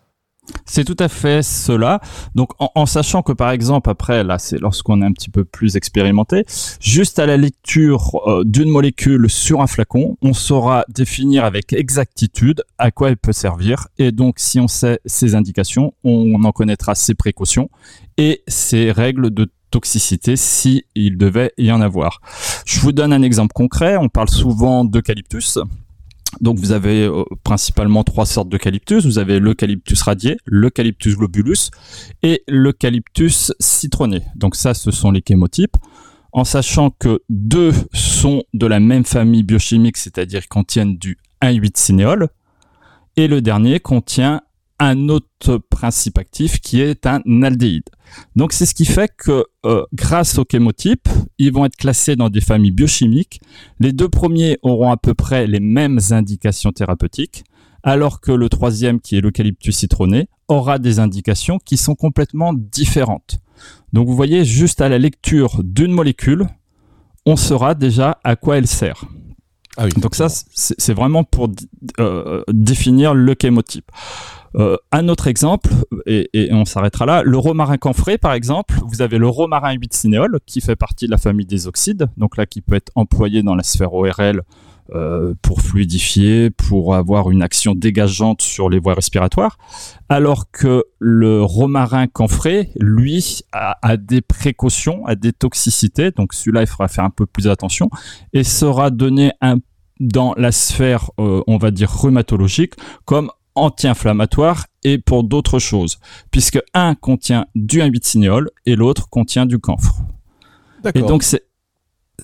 C'est 0.64 0.85
tout 0.85 0.96
à 0.99 1.09
fait 1.09 1.44
cela. 1.44 2.01
Donc, 2.35 2.51
en, 2.59 2.87
sachant 2.87 3.23
que, 3.23 3.31
par 3.31 3.51
exemple, 3.51 3.88
après, 3.88 4.25
là, 4.25 4.38
c'est 4.38 4.59
lorsqu'on 4.59 5.01
est 5.01 5.05
un 5.05 5.12
petit 5.12 5.31
peu 5.31 5.44
plus 5.44 5.77
expérimenté, 5.77 6.44
juste 6.81 7.20
à 7.20 7.27
la 7.27 7.37
lecture 7.37 8.20
d'une 8.44 8.68
molécule 8.68 9.31
sur 9.31 9.61
un 9.61 9.68
flacon, 9.68 10.16
on 10.23 10.33
saura 10.33 10.85
définir 10.88 11.44
avec 11.44 11.73
exactitude 11.73 12.64
à 12.79 12.90
quoi 12.90 13.11
elle 13.11 13.16
peut 13.16 13.33
servir. 13.33 13.87
Et 13.99 14.11
donc, 14.11 14.40
si 14.40 14.59
on 14.59 14.66
sait 14.66 14.99
ses 15.05 15.37
indications, 15.37 15.94
on 16.03 16.42
en 16.42 16.53
connaîtra 16.53 16.96
ses 16.96 17.14
précautions 17.14 17.70
et 18.16 18.42
ses 18.49 18.90
règles 18.90 19.31
de 19.31 19.46
toxicité 19.70 20.37
si 20.37 20.85
il 20.94 21.16
devait 21.16 21.52
y 21.59 21.72
en 21.72 21.80
avoir. 21.80 22.20
Je 22.66 22.80
vous 22.80 22.92
donne 22.92 23.12
un 23.12 23.22
exemple 23.22 23.52
concret. 23.52 23.96
On 23.96 24.09
parle 24.09 24.28
souvent 24.28 24.85
d'eucalyptus. 24.85 25.59
Donc 26.40 26.59
vous 26.59 26.72
avez 26.72 27.04
euh, 27.04 27.24
principalement 27.42 28.04
trois 28.04 28.26
sortes 28.26 28.48
d'eucalyptus. 28.48 29.04
Vous 29.04 29.18
avez 29.18 29.40
l'eucalyptus 29.40 30.02
radié, 30.02 30.37
l'eucalyptus 30.44 31.16
globulus 31.16 31.70
et 32.22 32.42
l'eucalyptus 32.46 33.52
citronné. 33.59 34.22
Donc 34.37 34.54
ça, 34.54 34.74
ce 34.74 34.90
sont 34.90 35.11
les 35.11 35.22
chémotypes. 35.26 35.76
En 36.33 36.44
sachant 36.44 36.90
que 36.90 37.22
deux 37.28 37.72
sont 37.92 38.44
de 38.54 38.66
la 38.66 38.78
même 38.78 39.04
famille 39.04 39.42
biochimique, 39.42 39.96
c'est-à-dire 39.96 40.46
contiennent 40.48 40.96
du 40.96 41.18
1,8-cinéole, 41.42 42.28
et 43.16 43.26
le 43.26 43.42
dernier 43.42 43.80
contient 43.80 44.40
un 44.80 45.10
autre 45.10 45.58
principe 45.70 46.18
actif 46.18 46.60
qui 46.60 46.80
est 46.80 47.06
un 47.06 47.20
aldéhyde. 47.42 47.88
Donc 48.34 48.52
c'est 48.52 48.66
ce 48.66 48.74
qui 48.74 48.86
fait 48.86 49.12
que 49.16 49.44
euh, 49.64 49.84
grâce 49.92 50.38
aux 50.38 50.44
chémotypes, 50.50 51.08
ils 51.38 51.52
vont 51.52 51.66
être 51.66 51.76
classés 51.76 52.16
dans 52.16 52.30
des 52.30 52.40
familles 52.40 52.72
biochimiques. 52.72 53.40
Les 53.78 53.92
deux 53.92 54.08
premiers 54.08 54.58
auront 54.62 54.90
à 54.90 54.96
peu 54.96 55.14
près 55.14 55.46
les 55.46 55.60
mêmes 55.60 56.00
indications 56.10 56.72
thérapeutiques, 56.72 57.44
alors 57.82 58.20
que 58.20 58.32
le 58.32 58.48
troisième, 58.48 59.00
qui 59.00 59.16
est 59.16 59.20
l'eucalyptus 59.20 59.76
citronné, 59.76 60.28
aura 60.48 60.78
des 60.78 60.98
indications 60.98 61.58
qui 61.58 61.76
sont 61.76 61.94
complètement 61.94 62.52
différentes. 62.54 63.38
Donc 63.92 64.08
vous 64.08 64.16
voyez, 64.16 64.44
juste 64.44 64.80
à 64.80 64.88
la 64.88 64.98
lecture 64.98 65.60
d'une 65.62 65.92
molécule, 65.92 66.46
on 67.26 67.36
saura 67.36 67.74
déjà 67.74 68.18
à 68.24 68.34
quoi 68.34 68.56
elle 68.56 68.66
sert. 68.66 69.04
Ah 69.76 69.88
Donc 69.88 70.14
ça, 70.14 70.28
c'est 70.28 70.94
vraiment 70.94 71.22
pour 71.22 71.48
euh, 72.00 72.42
définir 72.48 73.14
le 73.14 73.34
chémotype. 73.40 73.90
Euh, 74.56 74.76
un 74.90 75.08
autre 75.08 75.28
exemple, 75.28 75.70
et, 76.06 76.48
on 76.52 76.64
s'arrêtera 76.64 77.06
là, 77.06 77.22
le 77.22 77.38
romarin 77.38 77.76
camphré 77.76 78.18
par 78.18 78.32
exemple, 78.32 78.74
vous 78.86 79.02
avez 79.02 79.18
le 79.18 79.28
romarin 79.28 79.72
8 79.72 79.92
cinéole 79.92 80.38
qui 80.46 80.60
fait 80.60 80.76
partie 80.76 81.06
de 81.06 81.10
la 81.10 81.18
famille 81.18 81.46
des 81.46 81.66
oxydes, 81.66 82.08
donc 82.16 82.36
là 82.36 82.46
qui 82.46 82.60
peut 82.60 82.74
être 82.74 82.90
employé 82.96 83.42
dans 83.42 83.54
la 83.54 83.62
sphère 83.62 83.94
ORL 83.94 84.42
euh, 84.92 85.34
pour 85.40 85.62
fluidifier, 85.62 86.50
pour 86.50 86.96
avoir 86.96 87.30
une 87.30 87.42
action 87.42 87.76
dégageante 87.76 88.42
sur 88.42 88.68
les 88.68 88.80
voies 88.80 88.94
respiratoires, 88.94 89.56
alors 90.08 90.50
que 90.50 90.84
le 90.98 91.44
romarin 91.44 92.08
camphré, 92.08 92.70
lui, 92.74 93.42
a, 93.52 93.96
des 93.96 94.20
précautions, 94.20 95.06
a 95.06 95.14
des 95.14 95.32
toxicités, 95.32 96.10
donc 96.10 96.34
celui-là, 96.34 96.62
il 96.62 96.66
faudra 96.66 96.88
faire 96.88 97.04
un 97.04 97.10
peu 97.10 97.26
plus 97.26 97.46
attention, 97.46 97.88
et 98.32 98.42
sera 98.42 98.90
donné 98.90 99.30
dans 100.00 100.34
la 100.36 100.50
sphère, 100.50 101.10
euh, 101.20 101.42
on 101.46 101.58
va 101.58 101.70
dire, 101.70 101.92
rhumatologique, 101.92 102.74
comme 103.04 103.30
anti-inflammatoire 103.61 104.66
et 104.85 104.99
pour 104.99 105.25
d'autres 105.25 105.59
choses, 105.59 105.99
puisque 106.31 106.61
un 106.75 106.94
contient 106.94 107.46
du 107.55 107.81
1,8 107.81 108.07
cinéole 108.07 108.51
et 108.66 108.77
l'autre 108.77 109.09
contient 109.09 109.46
du 109.46 109.59
camphre. 109.59 110.03
Et 110.94 111.03
donc 111.03 111.23
c'est 111.23 111.44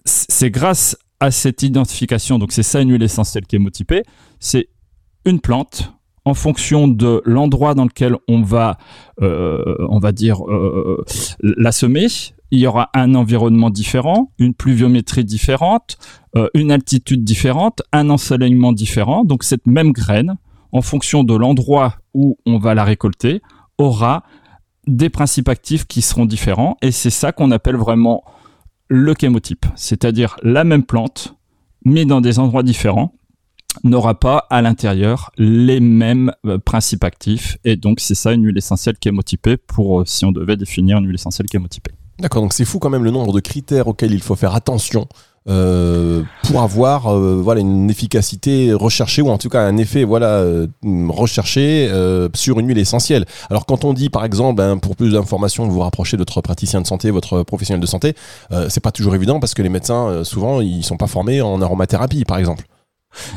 c'est 0.04 0.50
grâce 0.50 0.96
à 1.20 1.30
cette 1.30 1.62
identification, 1.62 2.38
donc 2.38 2.52
c'est 2.52 2.62
ça 2.62 2.80
une 2.80 2.92
huile 2.92 3.02
essentielle 3.02 3.44
chémotypée, 3.50 4.02
c'est 4.38 4.68
une 5.24 5.40
plante 5.40 5.92
en 6.26 6.34
fonction 6.34 6.88
de 6.88 7.22
l'endroit 7.24 7.74
dans 7.74 7.84
lequel 7.84 8.16
on 8.28 8.42
va, 8.42 8.78
euh, 9.22 9.76
on 9.88 10.00
va 10.00 10.12
dire, 10.12 10.44
euh, 10.50 11.04
la 11.40 11.70
semer, 11.72 12.08
il 12.50 12.58
y 12.58 12.66
aura 12.66 12.90
un 12.94 13.14
environnement 13.14 13.70
différent, 13.70 14.32
une 14.38 14.52
pluviométrie 14.52 15.24
différente, 15.24 15.98
euh, 16.34 16.48
une 16.54 16.72
altitude 16.72 17.22
différente, 17.22 17.82
un 17.92 18.10
ensoleillement 18.10 18.72
différent. 18.72 19.24
Donc 19.24 19.44
cette 19.44 19.66
même 19.66 19.92
graine, 19.92 20.36
en 20.72 20.82
fonction 20.82 21.24
de 21.24 21.34
l'endroit 21.34 21.96
où 22.14 22.38
on 22.46 22.58
va 22.58 22.74
la 22.74 22.84
récolter, 22.84 23.42
aura 23.78 24.24
des 24.86 25.10
principes 25.10 25.48
actifs 25.48 25.86
qui 25.86 26.02
seront 26.02 26.26
différents. 26.26 26.76
Et 26.82 26.92
c'est 26.92 27.10
ça 27.10 27.32
qu'on 27.32 27.50
appelle 27.50 27.76
vraiment 27.76 28.24
le 28.88 29.14
chémotype, 29.18 29.66
c'est-à-dire 29.74 30.36
la 30.42 30.64
même 30.64 30.84
plante, 30.84 31.34
mais 31.84 32.04
dans 32.04 32.20
des 32.20 32.38
endroits 32.38 32.62
différents, 32.62 33.12
n'aura 33.84 34.18
pas 34.18 34.46
à 34.48 34.62
l'intérieur 34.62 35.30
les 35.36 35.80
mêmes 35.80 36.32
euh, 36.46 36.58
principes 36.58 37.04
actifs. 37.04 37.58
Et 37.64 37.76
donc 37.76 38.00
c'est 38.00 38.14
ça 38.14 38.32
une 38.32 38.44
huile 38.44 38.56
essentielle 38.56 38.96
chémotypée 39.02 39.56
pour 39.56 40.00
euh, 40.00 40.04
si 40.06 40.24
on 40.24 40.32
devait 40.32 40.56
définir 40.56 40.98
une 40.98 41.06
huile 41.06 41.16
essentielle 41.16 41.46
chémotypée. 41.50 41.92
D'accord, 42.18 42.42
donc 42.42 42.54
c'est 42.54 42.64
fou 42.64 42.78
quand 42.78 42.88
même 42.88 43.04
le 43.04 43.10
nombre 43.10 43.32
de 43.32 43.40
critères 43.40 43.88
auxquels 43.88 44.14
il 44.14 44.22
faut 44.22 44.36
faire 44.36 44.54
attention 44.54 45.06
euh, 45.48 46.22
pour 46.42 46.60
avoir 46.60 47.06
euh, 47.06 47.40
voilà 47.40 47.60
une 47.60 47.88
efficacité 47.88 48.72
recherchée 48.72 49.22
ou 49.22 49.28
en 49.28 49.38
tout 49.38 49.48
cas 49.48 49.60
un 49.60 49.76
effet 49.76 50.02
voilà 50.02 50.40
euh, 50.40 50.66
recherché 51.08 51.90
sur 52.34 52.58
une 52.58 52.68
huile 52.68 52.78
essentielle. 52.78 53.24
Alors 53.50 53.66
quand 53.66 53.84
on 53.84 53.92
dit 53.92 54.10
par 54.10 54.24
exemple 54.24 54.56
ben, 54.56 54.78
pour 54.78 54.96
plus 54.96 55.12
d'informations 55.12 55.66
vous 55.68 55.80
rapprochez 55.80 56.16
de 56.16 56.22
votre 56.22 56.40
praticien 56.40 56.80
de 56.80 56.86
santé, 56.86 57.10
votre 57.10 57.42
professionnel 57.42 57.80
de 57.80 57.86
santé, 57.86 58.14
c'est 58.68 58.82
pas 58.82 58.90
toujours 58.90 59.14
évident 59.14 59.40
parce 59.40 59.54
que 59.54 59.62
les 59.62 59.68
médecins 59.68 60.24
souvent 60.24 60.60
ils 60.60 60.84
sont 60.84 60.96
pas 60.96 61.06
formés 61.06 61.40
en 61.40 61.60
aromathérapie 61.62 62.24
par 62.24 62.38
exemple. 62.38 62.64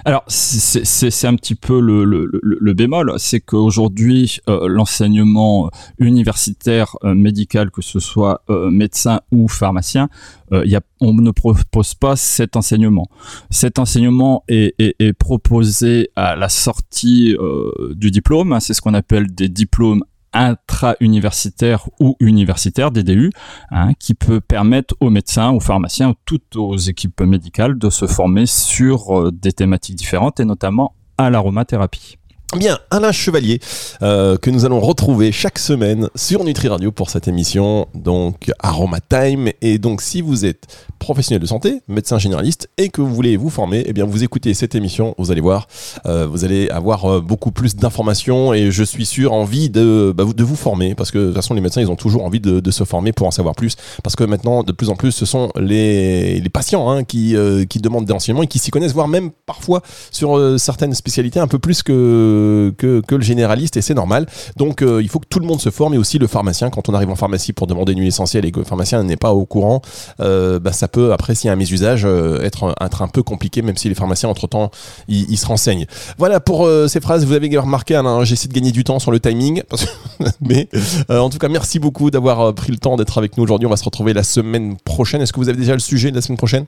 Alors, 0.06 0.24
c'est- 0.28 1.26
un 1.26 1.36
petit 1.36 1.56
peu 1.56 1.80
le, 1.80 2.74
bémol, 2.74 3.14
c'est 3.18 3.40
qu'aujourd'hui, 3.40 4.40
euh, 4.48 4.68
l'enseignement 4.68 5.70
universitaire 6.00 6.96
euh, 7.04 7.14
médical, 7.14 7.72
que 7.72 7.82
ce 7.82 8.00
soit 8.00 8.42
euh, 8.50 8.70
médecin 8.70 9.22
ou 9.32 9.48
pharmacien, 9.48 10.10
euh, 10.52 10.64
on 11.02 11.14
ne 11.14 11.32
propose 11.32 11.94
pas 11.94 12.16
cet 12.16 12.56
enseignement. 12.56 13.08
Cet 13.50 13.80
enseignement 13.80 14.44
est, 14.48 15.14
proposé 15.18 16.10
à 16.16 16.36
la 16.36 16.50
sortie 16.50 17.36
euh, 17.40 17.94
du 17.96 18.12
diplôme, 18.12 18.54
hein, 18.54 18.60
c'est 18.60 18.74
ce 18.74 18.82
qu'on 18.82 18.94
appelle 18.94 19.34
des 19.34 19.50
diplômes 19.50 20.04
intra-universitaires 20.34 21.90
ou 22.00 22.16
universitaires, 22.20 22.92
DDU, 22.92 23.32
hein, 23.72 23.94
qui 24.00 24.14
peut 24.14 24.42
permettre 24.42 24.96
aux 25.00 25.10
médecins, 25.10 25.50
aux 25.52 25.60
pharmaciens, 25.60 26.14
toutes 26.26 26.56
aux 26.56 26.78
équipes 26.78 27.22
médicales 27.22 27.78
de 27.78 27.90
se 27.90 28.06
former 28.06 28.46
sur 28.46 29.20
euh, 29.20 29.32
des 29.32 29.52
thématiques 29.52 29.96
différentes 29.96 30.40
et 30.40 30.46
notamment 30.46 30.94
à 31.18 31.30
l'aromathérapie. 31.30 32.19
Bien, 32.58 32.80
Alain 32.90 33.12
Chevalier, 33.12 33.60
euh, 34.02 34.36
que 34.36 34.50
nous 34.50 34.66
allons 34.66 34.80
retrouver 34.80 35.32
chaque 35.32 35.60
semaine 35.60 36.10
sur 36.16 36.44
Nutri 36.44 36.68
Radio 36.68 36.92
pour 36.92 37.12
cette 37.12 37.28
émission, 37.28 37.88
donc 37.94 38.52
Aroma 38.58 38.98
Time. 39.02 39.52
Et 39.62 39.78
donc, 39.78 40.02
si 40.02 40.22
vous 40.24 40.46
êtes 40.46 40.66
professionnel 40.98 41.40
de 41.40 41.46
santé, 41.46 41.82
médecin 41.88 42.18
généraliste, 42.18 42.68
et 42.80 42.90
que 42.90 43.02
vous 43.02 43.14
voulez 43.14 43.38
vous 43.38 43.52
former, 43.52 43.84
eh 43.86 43.94
bien, 43.94 44.04
vous 44.04 44.24
écoutez 44.24 44.56
cette 44.56 44.74
émission, 44.74 45.14
vous 45.20 45.32
allez 45.32 45.42
voir, 45.42 45.68
euh, 46.08 46.26
vous 46.26 46.44
allez 46.44 46.70
avoir 46.70 47.06
euh, 47.06 47.22
beaucoup 47.22 47.52
plus 47.52 47.76
d'informations 47.76 48.52
et 48.52 48.72
je 48.72 48.84
suis 48.84 49.06
sûr 49.06 49.32
envie 49.32 49.70
de, 49.70 50.12
bah, 50.18 50.24
vous- 50.24 50.34
de 50.34 50.44
vous 50.44 50.56
former, 50.56 50.96
parce 50.96 51.12
que 51.12 51.20
de 51.20 51.26
toute 51.28 51.36
façon, 51.36 51.54
les 51.54 51.62
médecins, 51.62 51.82
ils 51.82 51.92
ont 51.92 51.96
toujours 51.96 52.26
envie 52.26 52.40
de, 52.40 52.72
se 52.72 52.84
former 52.84 53.12
pour 53.14 53.28
en 53.28 53.32
savoir 53.32 53.54
plus, 53.54 53.76
parce 54.04 54.16
que 54.16 54.24
maintenant, 54.24 54.64
de 54.64 54.72
plus 54.72 54.90
en 54.90 54.96
plus, 54.96 55.12
ce 55.12 55.26
sont 55.28 55.52
les, 55.56 56.42
patients 56.52 56.90
hein, 56.90 57.04
qui, 57.04 57.36
qui 57.70 57.80
demandent 57.80 58.06
des 58.06 58.14
renseignements 58.14 58.44
et 58.44 58.48
qui 58.48 58.58
s'y 58.58 58.72
connaissent, 58.72 58.94
voire 58.94 59.08
même 59.08 59.30
parfois 59.46 59.82
sur 60.12 60.60
certaines 60.60 60.94
spécialités 60.94 61.40
un 61.40 61.48
peu 61.48 61.60
plus 61.60 61.84
que, 61.84 62.39
que, 62.78 63.02
le 63.10 63.22
généraliste 63.22 63.78
et 63.78 63.82
c'est 63.82 63.94
normal. 63.94 64.26
Donc 64.56 64.82
euh, 64.82 65.02
il 65.02 65.10
faut 65.10 65.20
que 65.20 65.28
tout 65.28 65.40
le 65.40 65.46
monde 65.46 65.62
se 65.62 65.70
forme 65.70 65.94
et 65.94 65.98
aussi 65.98 66.18
le 66.18 66.28
pharmacien. 66.28 66.70
Quand 66.70 66.90
on 66.90 66.94
arrive 66.94 67.10
en 67.10 67.16
pharmacie 67.16 67.54
pour 67.54 67.68
demander 67.68 67.94
une 67.94 68.00
huile 68.00 68.08
essentielle 68.08 68.46
et 68.46 68.52
que 68.52 68.60
le 68.60 68.66
pharmacien 68.66 69.04
n'est 69.04 69.18
pas 69.18 69.34
au 69.34 69.46
courant, 69.46 69.82
euh, 70.20 70.60
bah, 70.60 70.72
ça 70.72 70.88
peut 70.88 71.14
après 71.14 71.36
s'il 71.36 71.48
y 71.48 71.50
a 71.50 71.54
un 71.54 71.58
mésusage 71.58 72.04
euh, 72.06 72.42
être, 72.42 72.76
être 72.82 73.02
un 73.02 73.08
peu 73.08 73.24
compliqué 73.24 73.62
même 73.62 73.78
si 73.78 73.90
les 73.90 73.96
pharmaciens 73.96 74.30
entre 74.30 74.48
temps 74.48 74.72
ils, 75.08 75.38
se 75.38 75.46
renseignent. 75.46 75.86
Voilà 76.18 76.40
pour 76.40 76.68
ces 76.88 77.00
phrases. 77.00 77.26
Vous 77.26 77.34
avez 77.34 77.58
remarqué 77.58 77.96
Alain, 77.96 78.24
j'essaie 78.24 78.48
de 78.48 78.54
gagner 78.54 78.72
du 78.72 78.84
temps 78.84 79.00
sur 79.00 79.12
le 79.12 79.20
timing. 79.20 79.64
mais 80.42 80.68
en 81.10 81.30
tout 81.30 81.38
cas 81.38 81.48
merci 81.48 81.80
beaucoup 81.80 82.12
d'avoir 82.12 82.54
pris 82.54 82.72
le 82.72 82.78
temps 82.78 82.98
d'être 82.98 83.18
avec 83.18 83.38
nous 83.38 83.44
aujourd'hui. 83.44 83.68
On 83.68 83.70
va 83.70 83.78
se 83.78 83.86
retrouver 83.86 84.14
la 84.14 84.24
semaine 84.24 84.78
prochaine. 84.78 85.22
Est-ce 85.22 85.34
que 85.34 85.40
vous 85.40 85.50
avez 85.50 85.60
déjà 85.60 85.74
le 85.74 85.80
sujet 85.80 86.12
de 86.12 86.16
la 86.16 86.22
semaine 86.22 86.38
prochaine? 86.38 86.66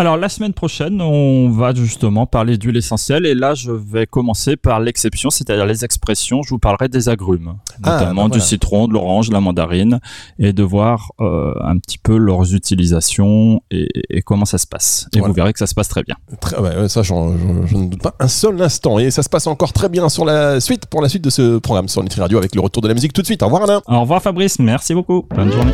Alors 0.00 0.16
la 0.16 0.30
semaine 0.30 0.54
prochaine, 0.54 1.02
on 1.02 1.50
va 1.50 1.74
justement 1.74 2.24
parler 2.24 2.56
d'huile 2.56 2.78
essentielle 2.78 3.26
et 3.26 3.34
là 3.34 3.52
je 3.52 3.70
vais 3.70 4.06
commencer 4.06 4.56
par 4.56 4.80
l'exception, 4.80 5.28
c'est-à-dire 5.28 5.66
les 5.66 5.84
expressions. 5.84 6.40
Je 6.42 6.48
vous 6.50 6.58
parlerai 6.58 6.88
des 6.88 7.10
agrumes, 7.10 7.56
Ah, 7.82 7.98
notamment 8.00 8.22
bah 8.22 8.28
du 8.30 8.38
voilà. 8.38 8.44
citron, 8.44 8.88
de 8.88 8.94
l'orange, 8.94 9.28
de 9.28 9.34
la 9.34 9.40
mandarine, 9.40 10.00
et 10.38 10.54
de 10.54 10.62
voir 10.62 11.10
euh, 11.20 11.52
un 11.62 11.76
petit 11.76 11.98
peu 11.98 12.16
leurs 12.16 12.54
utilisations 12.54 13.60
et, 13.70 13.88
et 14.08 14.22
comment 14.22 14.46
ça 14.46 14.56
se 14.56 14.66
passe. 14.66 15.06
Et 15.14 15.18
Voilà. 15.18 15.28
vous 15.28 15.34
verrez 15.34 15.52
que 15.52 15.58
ça 15.58 15.66
se 15.66 15.74
passe 15.74 15.88
très 15.88 16.02
bien. 16.02 16.16
Très, 16.40 16.56
ouais, 16.58 16.88
ça, 16.88 17.02
je 17.02 17.12
ne 17.12 17.88
doute 17.90 18.00
pas 18.02 18.14
un 18.20 18.28
seul 18.28 18.60
instant. 18.62 18.98
Et 18.98 19.10
ça 19.10 19.22
se 19.22 19.28
passe 19.28 19.46
encore 19.48 19.74
très 19.74 19.90
bien 19.90 20.08
sur 20.08 20.24
la 20.24 20.60
suite, 20.60 20.86
pour 20.86 21.02
la 21.02 21.10
suite 21.10 21.24
de 21.24 21.30
ce 21.30 21.58
programme 21.58 21.88
sur 21.88 22.02
Nutri 22.02 22.22
Radio 22.22 22.38
avec 22.38 22.54
le 22.54 22.62
retour 22.62 22.80
de 22.82 22.88
la 22.88 22.94
musique 22.94 23.12
tout 23.12 23.20
de 23.20 23.26
suite. 23.26 23.42
Au 23.42 23.46
revoir 23.46 23.64
Alain. 23.64 23.82
Au 23.86 24.00
revoir 24.00 24.22
Fabrice, 24.22 24.58
merci 24.60 24.94
beaucoup. 24.94 25.26
Bonne 25.36 25.52
journée. 25.52 25.72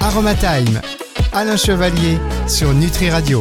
Aroma 0.00 0.34
Time. 0.34 0.80
Alain 1.38 1.56
Chevalier 1.56 2.18
sur 2.48 2.74
Nutri 2.74 3.10
Radio. 3.10 3.36